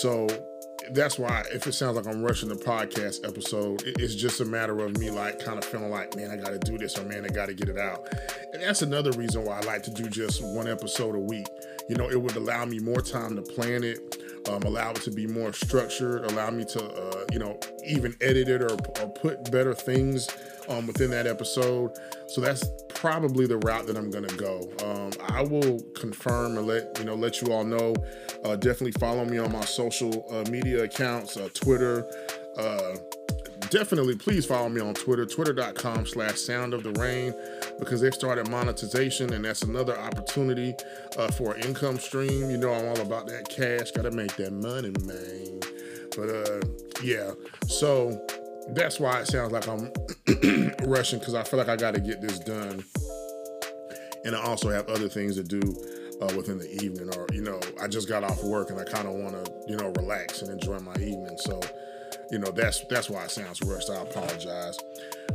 So 0.01 0.27
that's 0.91 1.17
why 1.17 1.43
if 1.53 1.65
it 1.67 1.73
sounds 1.73 1.95
like 1.95 2.07
I'm 2.07 2.21
rushing 2.23 2.49
the 2.49 2.55
podcast 2.55 3.27
episode, 3.27 3.83
it's 3.85 4.15
just 4.15 4.41
a 4.41 4.45
matter 4.45 4.79
of 4.79 4.97
me 4.97 5.11
like 5.11 5.39
kind 5.39 5.57
of 5.57 5.65
feeling 5.65 5.89
like, 5.89 6.15
man, 6.15 6.31
I 6.31 6.35
got 6.35 6.49
to 6.49 6.59
do 6.59 6.77
this 6.77 6.97
or 6.97 7.05
man, 7.05 7.25
I 7.25 7.29
got 7.29 7.47
to 7.47 7.53
get 7.53 7.69
it 7.69 7.77
out. 7.77 8.07
And 8.53 8.61
that's 8.61 8.81
another 8.81 9.11
reason 9.11 9.45
why 9.45 9.59
I 9.59 9.61
like 9.61 9.83
to 9.83 9.91
do 9.91 10.09
just 10.09 10.43
one 10.43 10.67
episode 10.67 11.15
a 11.15 11.19
week. 11.19 11.47
You 11.89 11.95
know, 11.95 12.09
it 12.09 12.21
would 12.21 12.35
allow 12.35 12.65
me 12.65 12.79
more 12.79 13.01
time 13.01 13.35
to 13.35 13.41
plan 13.41 13.83
it, 13.83 14.17
um, 14.49 14.63
allow 14.63 14.91
it 14.91 15.01
to 15.03 15.11
be 15.11 15.27
more 15.27 15.53
structured, 15.53 16.25
allow 16.25 16.49
me 16.49 16.65
to, 16.65 16.83
uh, 16.83 17.25
you 17.31 17.39
know, 17.39 17.59
even 17.87 18.15
edit 18.21 18.49
it 18.49 18.61
or, 18.61 18.73
or 19.01 19.09
put 19.09 19.51
better 19.51 19.73
things 19.73 20.29
um, 20.69 20.87
within 20.87 21.11
that 21.11 21.27
episode. 21.27 21.91
So 22.27 22.41
that's 22.41 22.63
probably 23.03 23.45
the 23.45 23.57
route 23.57 23.85
that 23.85 23.97
I'm 23.97 24.09
gonna 24.09 24.33
go. 24.37 24.71
Um, 24.81 25.11
I 25.27 25.41
will 25.41 25.81
confirm 25.93 26.57
and 26.57 26.65
let 26.65 26.97
you 26.97 27.03
know, 27.03 27.15
let 27.15 27.41
you 27.41 27.51
all 27.51 27.65
know. 27.65 27.93
Uh, 28.45 28.55
definitely 28.55 28.93
follow 28.93 29.25
me 29.25 29.37
on 29.39 29.51
my 29.51 29.65
social 29.65 30.25
uh, 30.31 30.49
media 30.49 30.83
accounts, 30.83 31.35
uh, 31.35 31.49
Twitter, 31.53 32.09
uh, 32.57 32.95
definitely 33.69 34.15
please 34.15 34.45
follow 34.45 34.69
me 34.69 34.79
on 34.79 34.93
Twitter, 34.93 35.25
twitter.com 35.25 36.05
slash 36.05 36.39
sound 36.39 36.73
of 36.73 36.83
the 36.83 36.93
rain, 36.93 37.33
because 37.77 37.99
they've 37.99 38.13
started 38.13 38.47
monetization 38.49 39.33
and 39.33 39.43
that's 39.43 39.63
another 39.63 39.99
opportunity 39.99 40.73
uh, 41.17 41.29
for 41.31 41.55
an 41.55 41.61
income 41.63 41.99
stream. 41.99 42.49
You 42.49 42.57
know, 42.57 42.73
I'm 42.73 42.87
all 42.87 43.01
about 43.01 43.27
that 43.27 43.49
cash, 43.49 43.91
got 43.91 44.03
to 44.03 44.11
make 44.11 44.33
that 44.37 44.53
money, 44.53 44.91
man. 45.05 45.59
But 46.15 46.29
uh, 46.29 46.61
yeah, 47.03 47.33
so 47.67 48.25
that's 48.69 48.99
why 48.99 49.19
it 49.19 49.27
sounds 49.27 49.51
like 49.51 49.67
I'm 49.67 49.91
rushing 50.87 51.19
because 51.19 51.35
I 51.35 51.43
feel 51.43 51.59
like 51.59 51.69
I 51.69 51.75
got 51.75 51.93
to 51.95 52.01
get 52.01 52.21
this 52.21 52.39
done. 52.39 52.83
And 54.25 54.35
I 54.35 54.41
also 54.43 54.69
have 54.69 54.87
other 54.87 55.09
things 55.09 55.35
to 55.35 55.43
do 55.43 55.59
uh, 56.21 56.33
within 56.35 56.57
the 56.57 56.71
evening, 56.81 57.09
or 57.17 57.27
you 57.33 57.41
know, 57.41 57.59
I 57.81 57.87
just 57.87 58.07
got 58.07 58.23
off 58.23 58.43
work 58.43 58.69
and 58.69 58.79
I 58.79 58.85
kind 58.85 59.07
of 59.07 59.15
want 59.15 59.43
to, 59.43 59.51
you 59.67 59.75
know, 59.75 59.91
relax 59.97 60.41
and 60.41 60.51
enjoy 60.51 60.79
my 60.79 60.93
evening. 60.93 61.37
So, 61.39 61.59
you 62.31 62.39
know, 62.39 62.51
that's 62.51 62.85
that's 62.89 63.09
why 63.09 63.25
it 63.25 63.31
sounds 63.31 63.61
rushed. 63.61 63.89
I 63.89 64.01
apologize. 64.01 64.79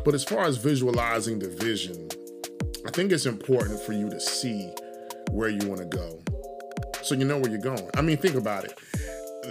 But 0.04 0.14
as 0.14 0.24
far 0.24 0.44
as 0.44 0.56
visualizing 0.56 1.38
the 1.38 1.48
vision, 1.48 2.08
I 2.86 2.90
think 2.90 3.12
it's 3.12 3.26
important 3.26 3.80
for 3.80 3.92
you 3.92 4.08
to 4.08 4.20
see 4.20 4.72
where 5.30 5.50
you 5.50 5.68
want 5.68 5.80
to 5.80 5.96
go, 5.96 6.22
so 7.02 7.14
you 7.14 7.26
know 7.26 7.38
where 7.38 7.50
you're 7.50 7.60
going. 7.60 7.90
I 7.94 8.00
mean, 8.00 8.16
think 8.16 8.36
about 8.36 8.64
it. 8.64 8.78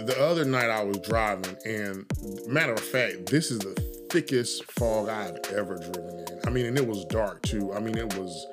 The 0.06 0.16
other 0.20 0.44
night 0.44 0.70
I 0.70 0.84
was 0.84 0.98
driving, 0.98 1.56
and 1.64 2.06
matter 2.46 2.72
of 2.72 2.80
fact, 2.80 3.26
this 3.26 3.50
is 3.50 3.58
the 3.58 3.74
thickest 4.10 4.70
fog 4.72 5.08
I've 5.08 5.38
ever 5.52 5.76
driven 5.76 6.20
in. 6.20 6.38
I 6.46 6.50
mean, 6.50 6.66
and 6.66 6.78
it 6.78 6.86
was 6.86 7.04
dark 7.06 7.42
too. 7.42 7.72
I 7.74 7.80
mean, 7.80 7.98
it 7.98 8.16
was 8.16 8.46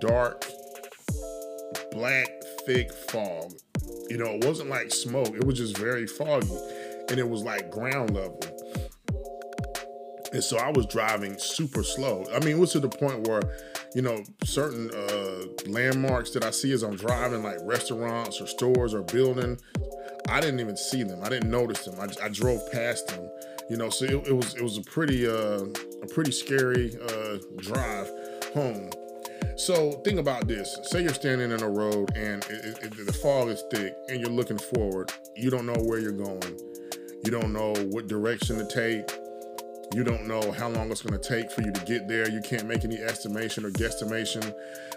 dark 0.00 0.44
black, 1.92 2.28
thick 2.64 2.92
fog. 2.92 3.52
You 4.08 4.18
know, 4.18 4.26
it 4.26 4.44
wasn't 4.44 4.70
like 4.70 4.90
smoke, 4.90 5.28
it 5.28 5.44
was 5.44 5.58
just 5.58 5.76
very 5.76 6.06
foggy. 6.06 6.58
And 7.10 7.18
it 7.18 7.28
was 7.28 7.42
like 7.42 7.70
ground 7.70 8.14
level. 8.14 8.40
And 10.32 10.42
so 10.42 10.58
I 10.58 10.70
was 10.70 10.86
driving 10.86 11.38
super 11.38 11.82
slow. 11.82 12.26
I 12.34 12.40
mean, 12.40 12.56
it 12.56 12.58
was 12.58 12.72
to 12.72 12.80
the 12.80 12.88
point 12.88 13.28
where, 13.28 13.42
you 13.94 14.02
know, 14.02 14.22
certain 14.44 14.90
uh, 14.90 15.70
landmarks 15.70 16.30
that 16.32 16.44
I 16.44 16.50
see 16.50 16.72
as 16.72 16.82
I'm 16.82 16.96
driving, 16.96 17.42
like 17.42 17.58
restaurants 17.62 18.40
or 18.40 18.46
stores 18.46 18.92
or 18.92 19.02
buildings, 19.02 19.62
I 20.28 20.40
didn't 20.40 20.60
even 20.60 20.76
see 20.76 21.02
them. 21.02 21.20
I 21.22 21.28
didn't 21.28 21.50
notice 21.50 21.84
them. 21.84 21.96
I, 22.00 22.08
I 22.24 22.28
drove 22.28 22.60
past 22.72 23.08
them. 23.08 23.28
You 23.68 23.76
know, 23.76 23.90
so 23.90 24.04
it, 24.04 24.28
it 24.28 24.32
was 24.32 24.54
it 24.54 24.62
was 24.62 24.78
a 24.78 24.82
pretty 24.82 25.26
uh, 25.26 25.64
a 26.02 26.06
pretty 26.06 26.32
scary 26.32 26.96
uh, 27.02 27.38
drive 27.56 28.10
home. 28.54 28.90
So 29.56 29.92
think 30.04 30.18
about 30.18 30.46
this. 30.46 30.78
Say 30.84 31.02
you're 31.02 31.14
standing 31.14 31.50
in 31.50 31.62
a 31.62 31.68
road 31.68 32.12
and 32.14 32.44
it, 32.50 32.78
it, 32.82 33.06
the 33.06 33.12
fog 33.12 33.48
is 33.48 33.64
thick 33.70 33.94
and 34.08 34.20
you're 34.20 34.30
looking 34.30 34.58
forward. 34.58 35.12
You 35.34 35.50
don't 35.50 35.66
know 35.66 35.80
where 35.82 35.98
you're 35.98 36.12
going. 36.12 36.60
You 37.24 37.30
don't 37.30 37.52
know 37.52 37.74
what 37.90 38.06
direction 38.06 38.58
to 38.58 38.66
take. 38.66 39.10
You 39.94 40.04
don't 40.04 40.26
know 40.26 40.52
how 40.52 40.68
long 40.68 40.90
it's 40.90 41.02
going 41.02 41.18
to 41.18 41.28
take 41.28 41.50
for 41.50 41.62
you 41.62 41.72
to 41.72 41.84
get 41.84 42.08
there. 42.08 42.28
You 42.28 42.40
can't 42.40 42.66
make 42.66 42.84
any 42.84 42.96
estimation 42.96 43.64
or 43.64 43.70
guesstimation. 43.70 44.52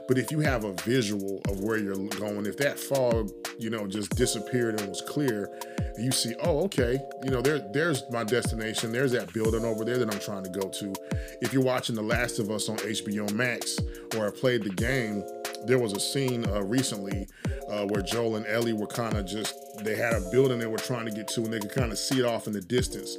But 0.08 0.18
if 0.18 0.32
you 0.32 0.40
have 0.40 0.64
a 0.64 0.74
visual 0.74 1.42
of 1.48 1.60
where 1.60 1.78
you're 1.78 1.96
going, 1.96 2.46
if 2.48 2.58
that 2.58 2.80
fog, 2.80 3.32
you 3.60 3.70
know, 3.70 3.86
just 3.86 4.16
disappeared 4.16 4.80
and 4.80 4.90
was 4.90 5.02
clear, 5.02 5.50
and 5.96 6.04
you 6.04 6.12
see, 6.12 6.34
oh, 6.42 6.64
okay, 6.64 6.98
you 7.24 7.30
know, 7.30 7.42
there, 7.42 7.60
there's 7.74 8.04
my 8.10 8.24
destination. 8.24 8.92
There's 8.92 9.12
that 9.12 9.32
building 9.34 9.64
over 9.64 9.86
there 9.86 9.98
that 9.98 10.12
I'm 10.12 10.20
trying 10.20 10.44
to 10.44 10.50
go 10.50 10.68
to. 10.68 10.94
If 11.42 11.54
you're 11.54 11.64
watching 11.64 11.96
The 11.96 12.02
Last 12.02 12.40
of 12.40 12.50
Us 12.50 12.70
on 12.70 12.78
HBO 12.78 13.32
Max 13.34 13.78
or 14.16 14.28
I 14.28 14.32
played 14.32 14.64
the 14.64 14.72
game, 14.72 15.24
there 15.66 15.78
was 15.78 15.94
a 15.94 16.00
scene 16.00 16.46
uh, 16.48 16.64
recently 16.64 17.28
uh, 17.70 17.86
where 17.86 18.02
Joel 18.02 18.38
and 18.38 18.48
Ellie 18.48 18.74
were 18.74 18.88
kind 18.88 19.16
of 19.16 19.28
just, 19.28 19.56
they 19.84 19.96
had 19.96 20.14
a 20.14 20.22
building 20.32 20.58
they 20.58 20.68
were 20.68 20.78
trying 20.78 21.06
to 21.06 21.12
get 21.12 21.28
to 21.30 21.42
and 21.42 21.54
they 21.54 21.60
could 21.60 21.74
kind 21.74 21.92
of 21.92 22.00
see 22.00 22.20
it 22.20 22.26
off 22.26 22.48
in 22.48 22.54
the 22.54 22.62
distance. 22.62 23.18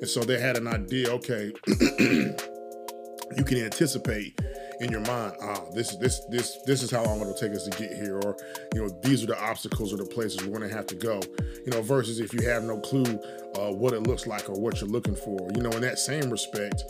And 0.00 0.08
so 0.08 0.20
they 0.20 0.38
had 0.38 0.56
an 0.56 0.66
idea, 0.66 1.10
okay, 1.10 1.52
you 3.36 3.44
can 3.44 3.58
anticipate 3.58 4.38
in 4.80 4.90
your 4.90 5.00
mind, 5.00 5.34
ah, 5.40 5.64
this 5.72 5.96
this 5.96 6.20
this 6.28 6.58
this 6.66 6.82
is 6.82 6.90
how 6.90 7.02
long 7.04 7.20
it'll 7.20 7.34
take 7.34 7.52
us 7.52 7.64
to 7.64 7.70
get 7.70 7.92
here, 7.92 8.18
or 8.18 8.36
you 8.74 8.82
know, 8.82 9.00
these 9.02 9.22
are 9.22 9.26
the 9.26 9.40
obstacles 9.42 9.92
or 9.92 9.96
the 9.96 10.04
places 10.04 10.44
we're 10.44 10.58
gonna 10.58 10.72
have 10.72 10.86
to 10.86 10.94
go. 10.94 11.20
You 11.64 11.72
know, 11.72 11.82
versus 11.82 12.20
if 12.20 12.34
you 12.34 12.42
have 12.48 12.62
no 12.64 12.78
clue 12.80 13.18
uh, 13.58 13.72
what 13.72 13.94
it 13.94 14.06
looks 14.06 14.26
like 14.26 14.48
or 14.48 14.54
what 14.60 14.80
you're 14.80 14.90
looking 14.90 15.16
for. 15.16 15.50
You 15.54 15.62
know, 15.62 15.70
in 15.70 15.80
that 15.80 15.98
same 15.98 16.30
respect, 16.30 16.82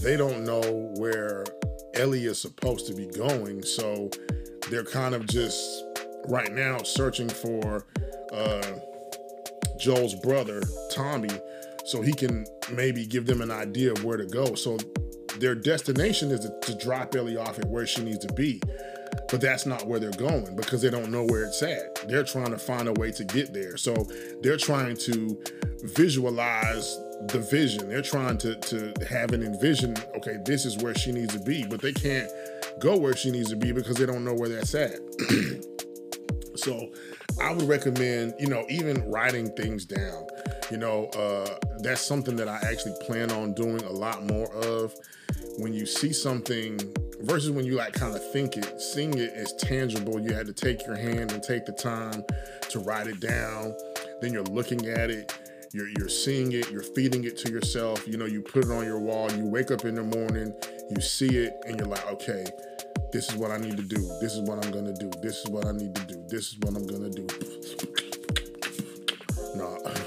they 0.00 0.16
don't 0.16 0.44
know 0.44 0.92
where 0.98 1.44
Ellie 1.94 2.26
is 2.26 2.40
supposed 2.40 2.86
to 2.88 2.94
be 2.94 3.06
going, 3.06 3.62
so 3.62 4.10
they're 4.70 4.84
kind 4.84 5.14
of 5.14 5.26
just 5.26 5.84
right 6.28 6.52
now 6.52 6.78
searching 6.82 7.28
for 7.28 7.86
uh, 8.32 8.62
Joel's 9.78 10.14
brother 10.16 10.62
Tommy, 10.92 11.30
so 11.90 12.02
he 12.02 12.12
can 12.12 12.46
maybe 12.72 13.04
give 13.04 13.26
them 13.26 13.40
an 13.40 13.50
idea 13.50 13.90
of 13.90 14.04
where 14.04 14.16
to 14.16 14.24
go. 14.24 14.54
So 14.54 14.78
their 15.38 15.56
destination 15.56 16.30
is 16.30 16.40
to, 16.40 16.74
drop 16.76 17.16
Ellie 17.16 17.36
off 17.36 17.58
at 17.58 17.64
where 17.66 17.84
she 17.84 18.02
needs 18.02 18.24
to 18.24 18.32
be. 18.32 18.62
But 19.28 19.40
that's 19.40 19.66
not 19.66 19.86
where 19.86 19.98
they're 19.98 20.12
going 20.12 20.54
because 20.54 20.82
they 20.82 20.90
don't 20.90 21.10
know 21.10 21.24
where 21.24 21.44
it's 21.44 21.62
at. 21.62 22.08
They're 22.08 22.22
trying 22.22 22.52
to 22.52 22.58
find 22.58 22.88
a 22.88 22.92
way 22.92 23.10
to 23.10 23.24
get 23.24 23.52
there. 23.52 23.76
So 23.76 24.06
they're 24.40 24.56
trying 24.56 24.96
to 24.98 25.42
visualize 25.82 26.96
the 27.28 27.44
vision. 27.50 27.88
They're 27.88 28.02
trying 28.02 28.38
to, 28.38 28.54
to 28.54 28.94
have 29.08 29.32
an 29.32 29.42
envision, 29.42 29.96
okay, 30.16 30.36
this 30.44 30.64
is 30.64 30.78
where 30.78 30.94
she 30.94 31.10
needs 31.10 31.34
to 31.34 31.40
be, 31.40 31.66
but 31.68 31.80
they 31.80 31.92
can't 31.92 32.30
go 32.80 32.96
where 32.96 33.16
she 33.16 33.32
needs 33.32 33.50
to 33.50 33.56
be 33.56 33.72
because 33.72 33.96
they 33.96 34.06
don't 34.06 34.24
know 34.24 34.34
where 34.34 34.48
that's 34.48 34.74
at. 34.76 35.00
so 36.54 36.92
I 37.40 37.52
would 37.52 37.68
recommend, 37.68 38.34
you 38.38 38.48
know, 38.48 38.64
even 38.68 39.10
writing 39.10 39.50
things 39.56 39.84
down. 39.84 40.26
You 40.70 40.76
know, 40.76 41.06
uh, 41.06 41.58
that's 41.82 42.00
something 42.00 42.36
that 42.36 42.48
I 42.48 42.56
actually 42.56 42.94
plan 43.02 43.30
on 43.32 43.54
doing 43.54 43.82
a 43.84 43.92
lot 43.92 44.24
more 44.26 44.52
of 44.54 44.94
when 45.58 45.72
you 45.72 45.86
see 45.86 46.12
something 46.12 46.78
versus 47.20 47.50
when 47.50 47.64
you 47.64 47.74
like 47.74 47.92
kind 47.92 48.14
of 48.14 48.32
think 48.32 48.56
it, 48.56 48.80
seeing 48.80 49.16
it 49.18 49.32
as 49.34 49.52
tangible, 49.54 50.20
you 50.20 50.32
had 50.32 50.46
to 50.46 50.52
take 50.52 50.86
your 50.86 50.96
hand 50.96 51.32
and 51.32 51.42
take 51.42 51.66
the 51.66 51.72
time 51.72 52.24
to 52.70 52.78
write 52.80 53.06
it 53.06 53.20
down. 53.20 53.74
Then 54.20 54.32
you're 54.32 54.44
looking 54.44 54.86
at 54.86 55.10
it, 55.10 55.32
you're, 55.72 55.88
you're 55.98 56.08
seeing 56.08 56.52
it, 56.52 56.70
you're 56.70 56.82
feeding 56.82 57.24
it 57.24 57.36
to 57.38 57.50
yourself. 57.50 58.06
You 58.06 58.16
know, 58.16 58.26
you 58.26 58.42
put 58.42 58.64
it 58.64 58.70
on 58.70 58.84
your 58.84 58.98
wall, 58.98 59.30
you 59.32 59.46
wake 59.46 59.70
up 59.70 59.84
in 59.84 59.94
the 59.94 60.02
morning, 60.02 60.52
you 60.90 61.00
see 61.00 61.36
it, 61.36 61.54
and 61.66 61.78
you're 61.78 61.88
like, 61.88 62.06
okay, 62.12 62.46
this 63.12 63.28
is 63.28 63.36
what 63.36 63.50
I 63.50 63.58
need 63.58 63.76
to 63.76 63.82
do. 63.82 64.00
This 64.20 64.34
is 64.34 64.40
what 64.48 64.64
I'm 64.64 64.70
gonna 64.72 64.94
do. 64.94 65.10
This 65.22 65.38
is 65.38 65.48
what 65.48 65.66
I 65.66 65.72
need 65.72 65.94
to 65.94 66.04
do. 66.06 66.24
This 66.28 66.48
is 66.52 66.58
what 66.60 66.76
I'm 66.76 66.86
gonna 66.86 67.10
do. 67.10 67.26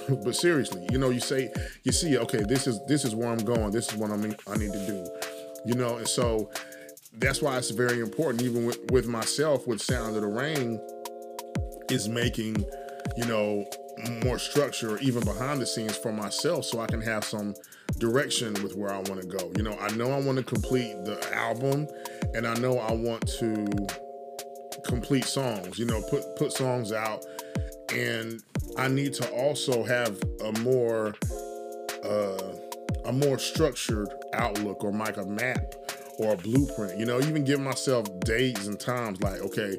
but 0.24 0.36
seriously, 0.36 0.88
you 0.92 0.98
know, 0.98 1.10
you 1.10 1.20
say, 1.20 1.52
you 1.84 1.92
see, 1.92 2.18
okay, 2.18 2.44
this 2.48 2.68
is 2.68 2.80
this 2.88 3.06
is 3.06 3.16
where 3.16 3.30
I'm 3.30 3.44
going. 3.44 3.72
This 3.72 3.92
is 3.92 3.98
what 3.98 4.12
I 4.12 4.18
mean 4.18 4.36
I 4.48 4.58
need 4.58 4.74
to 4.74 4.88
do 4.88 5.06
you 5.66 5.76
know, 5.76 5.98
and 5.98 6.08
so 6.08 6.50
that's 7.14 7.42
why 7.42 7.58
it's 7.58 7.70
very 7.70 8.00
important, 8.00 8.42
even 8.42 8.66
with, 8.66 8.80
with 8.92 9.08
myself, 9.08 9.68
with 9.68 9.82
Sound 9.82 10.16
of 10.16 10.22
the 10.22 10.28
Rain, 10.28 10.80
is 11.90 12.10
making, 12.10 12.66
you 13.16 13.26
know, 13.26 13.66
more 14.24 14.40
structure 14.40 14.98
even 15.00 15.24
behind 15.24 15.62
the 15.62 15.66
scenes 15.66 15.96
for 15.96 16.12
myself 16.12 16.66
so 16.66 16.80
I 16.80 16.88
can 16.88 17.00
have 17.02 17.24
some 17.24 17.54
direction 18.00 18.54
with 18.64 18.76
where 18.76 18.92
I 18.92 18.98
want 18.98 19.22
to 19.22 19.28
go. 19.28 19.52
You 19.56 19.64
know, 19.64 19.78
I 19.80 19.90
know 19.96 20.12
I 20.12 20.20
want 20.20 20.38
to 20.40 20.44
complete 20.44 20.94
the 21.06 21.22
album 21.34 21.88
and 22.34 22.48
I 22.48 22.56
know 22.56 22.80
I 22.80 22.92
want 22.92 23.28
to 23.40 23.68
complete 24.84 25.26
songs, 25.26 25.78
you 25.78 25.86
know, 25.86 26.02
put 26.10 26.24
put 26.36 26.52
songs 26.52 26.92
out 26.92 27.24
and 27.94 28.42
I 28.78 28.88
need 28.88 29.14
to 29.16 29.30
also 29.32 29.84
have 29.84 30.22
a 30.44 30.52
more 30.60 31.14
uh 32.04 32.54
a 33.06 33.12
more 33.12 33.38
structured 33.38 34.10
outlook 34.34 34.84
or 34.84 34.92
like 34.92 35.18
a 35.18 35.26
map 35.26 35.76
or 36.20 36.34
a 36.34 36.38
blueprint. 36.38 36.98
You 37.00 37.06
know, 37.06 37.20
even 37.20 37.44
give 37.44 37.60
myself 37.60 38.08
dates 38.22 38.68
and 38.68 38.80
times 38.80 39.22
like, 39.22 39.42
okay, 39.42 39.78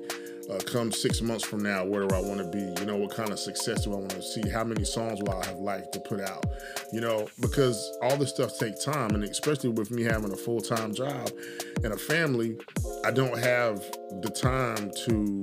uh, 0.50 0.59
come 0.59 0.92
six 0.92 1.22
months 1.22 1.44
from 1.44 1.62
now, 1.62 1.85
where 1.85 2.07
do 2.07 2.14
I 2.14 2.20
want 2.20 2.38
to 2.38 2.44
be? 2.44 2.80
You 2.80 2.87
know, 2.87 2.96
what 2.96 3.14
kind 3.14 3.30
of 3.30 3.38
success 3.38 3.85
do 3.85 3.92
I 3.92 3.96
want 3.96 4.11
to 4.11 4.22
see? 4.22 4.46
How 4.48 4.64
many 4.64 4.85
songs 4.85 5.20
will 5.22 5.33
I 5.33 5.46
have 5.46 5.59
liked 5.59 5.92
to 5.92 6.00
put 6.00 6.20
out? 6.20 6.44
You 6.92 7.00
know, 7.00 7.28
because 7.40 7.96
all 8.02 8.16
this 8.16 8.30
stuff 8.30 8.59
takes 8.59 8.85
time, 8.85 9.14
and 9.14 9.24
especially 9.24 9.70
with 9.70 9.90
me 9.90 10.02
having 10.02 10.33
a 10.33 10.37
full 10.37 10.61
time 10.61 10.94
job 10.94 11.30
and 11.83 11.92
a 11.92 11.96
family, 11.96 12.59
I 13.04 13.11
don't 13.11 13.38
have 13.38 13.78
the 14.20 14.30
time 14.30 14.90
to 15.07 15.40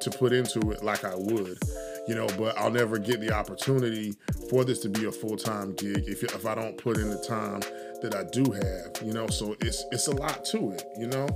to 0.00 0.18
put 0.18 0.32
into 0.32 0.70
it 0.70 0.84
like 0.84 1.04
I 1.04 1.14
would 1.16 1.58
you 2.06 2.14
know, 2.14 2.26
but 2.38 2.56
I'll 2.58 2.70
never 2.70 2.98
get 2.98 3.20
the 3.20 3.32
opportunity 3.32 4.14
for 4.48 4.64
this 4.64 4.80
to 4.80 4.88
be 4.88 5.06
a 5.06 5.12
full 5.12 5.36
time 5.36 5.74
gig 5.74 6.04
if, 6.06 6.22
if 6.22 6.46
I 6.46 6.54
don't 6.54 6.78
put 6.78 6.98
in 6.98 7.10
the 7.10 7.18
time 7.18 7.60
that 8.02 8.14
I 8.14 8.24
do 8.30 8.50
have, 8.52 9.06
you 9.06 9.12
know. 9.12 9.26
So 9.28 9.56
it's 9.60 9.84
it's 9.90 10.06
a 10.06 10.14
lot 10.14 10.44
to 10.46 10.72
it, 10.72 10.84
you 10.98 11.08
know. 11.08 11.28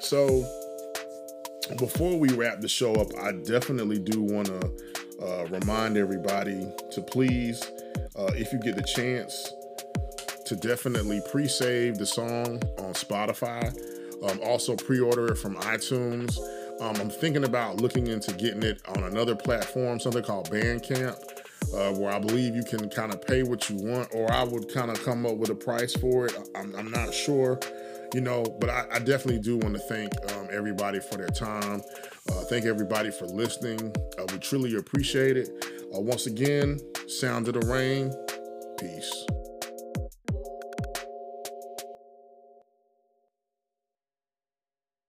So 0.00 0.44
before 1.78 2.18
we 2.18 2.28
wrap 2.30 2.60
the 2.60 2.68
show 2.68 2.94
up, 2.94 3.08
I 3.20 3.32
definitely 3.32 3.98
do 3.98 4.22
want 4.22 4.46
to 4.46 4.72
uh, 5.20 5.46
remind 5.46 5.96
everybody 5.96 6.72
to 6.92 7.02
please, 7.02 7.72
uh, 8.16 8.30
if 8.34 8.52
you 8.52 8.60
get 8.60 8.76
the 8.76 8.82
chance, 8.82 9.52
to 10.46 10.54
definitely 10.54 11.20
pre-save 11.30 11.98
the 11.98 12.06
song 12.06 12.62
on 12.78 12.92
Spotify. 12.94 13.74
Um, 14.22 14.40
also 14.44 14.76
pre-order 14.76 15.32
it 15.32 15.36
from 15.36 15.56
iTunes. 15.56 16.38
Um, 16.80 16.96
I'm 16.96 17.10
thinking 17.10 17.44
about 17.44 17.80
looking 17.80 18.06
into 18.08 18.32
getting 18.34 18.62
it 18.62 18.82
on 18.88 19.04
another 19.04 19.34
platform, 19.34 19.98
something 19.98 20.22
called 20.22 20.50
Bandcamp. 20.50 21.16
uh, 21.74 21.92
where 21.92 22.12
I 22.12 22.18
believe 22.18 22.54
you 22.54 22.62
can 22.62 22.88
kind 22.90 23.12
of 23.12 23.26
pay 23.26 23.42
what 23.42 23.68
you 23.68 23.76
want, 23.76 24.08
or 24.14 24.30
I 24.30 24.44
would 24.44 24.72
kind 24.72 24.90
of 24.90 25.02
come 25.04 25.26
up 25.26 25.36
with 25.36 25.50
a 25.50 25.54
price 25.54 25.94
for 25.94 26.26
it. 26.26 26.34
I'm, 26.54 26.74
I'm 26.76 26.90
not 26.90 27.12
sure, 27.12 27.58
you 28.14 28.20
know, 28.20 28.44
but 28.60 28.70
I, 28.70 28.86
I 28.92 28.98
definitely 28.98 29.40
do 29.40 29.56
want 29.58 29.74
to 29.74 29.80
thank 29.80 30.12
um, 30.32 30.48
everybody 30.52 31.00
for 31.00 31.16
their 31.16 31.28
time. 31.28 31.82
Uh, 32.30 32.40
thank 32.44 32.64
everybody 32.64 33.10
for 33.10 33.26
listening. 33.26 33.94
Uh, 34.18 34.26
we 34.32 34.38
truly 34.38 34.76
appreciate 34.76 35.36
it. 35.36 35.48
Uh, 35.94 36.00
once 36.00 36.26
again, 36.26 36.78
Sound 37.08 37.48
of 37.48 37.54
the 37.54 37.66
Rain. 37.66 38.12
Peace. 38.78 39.35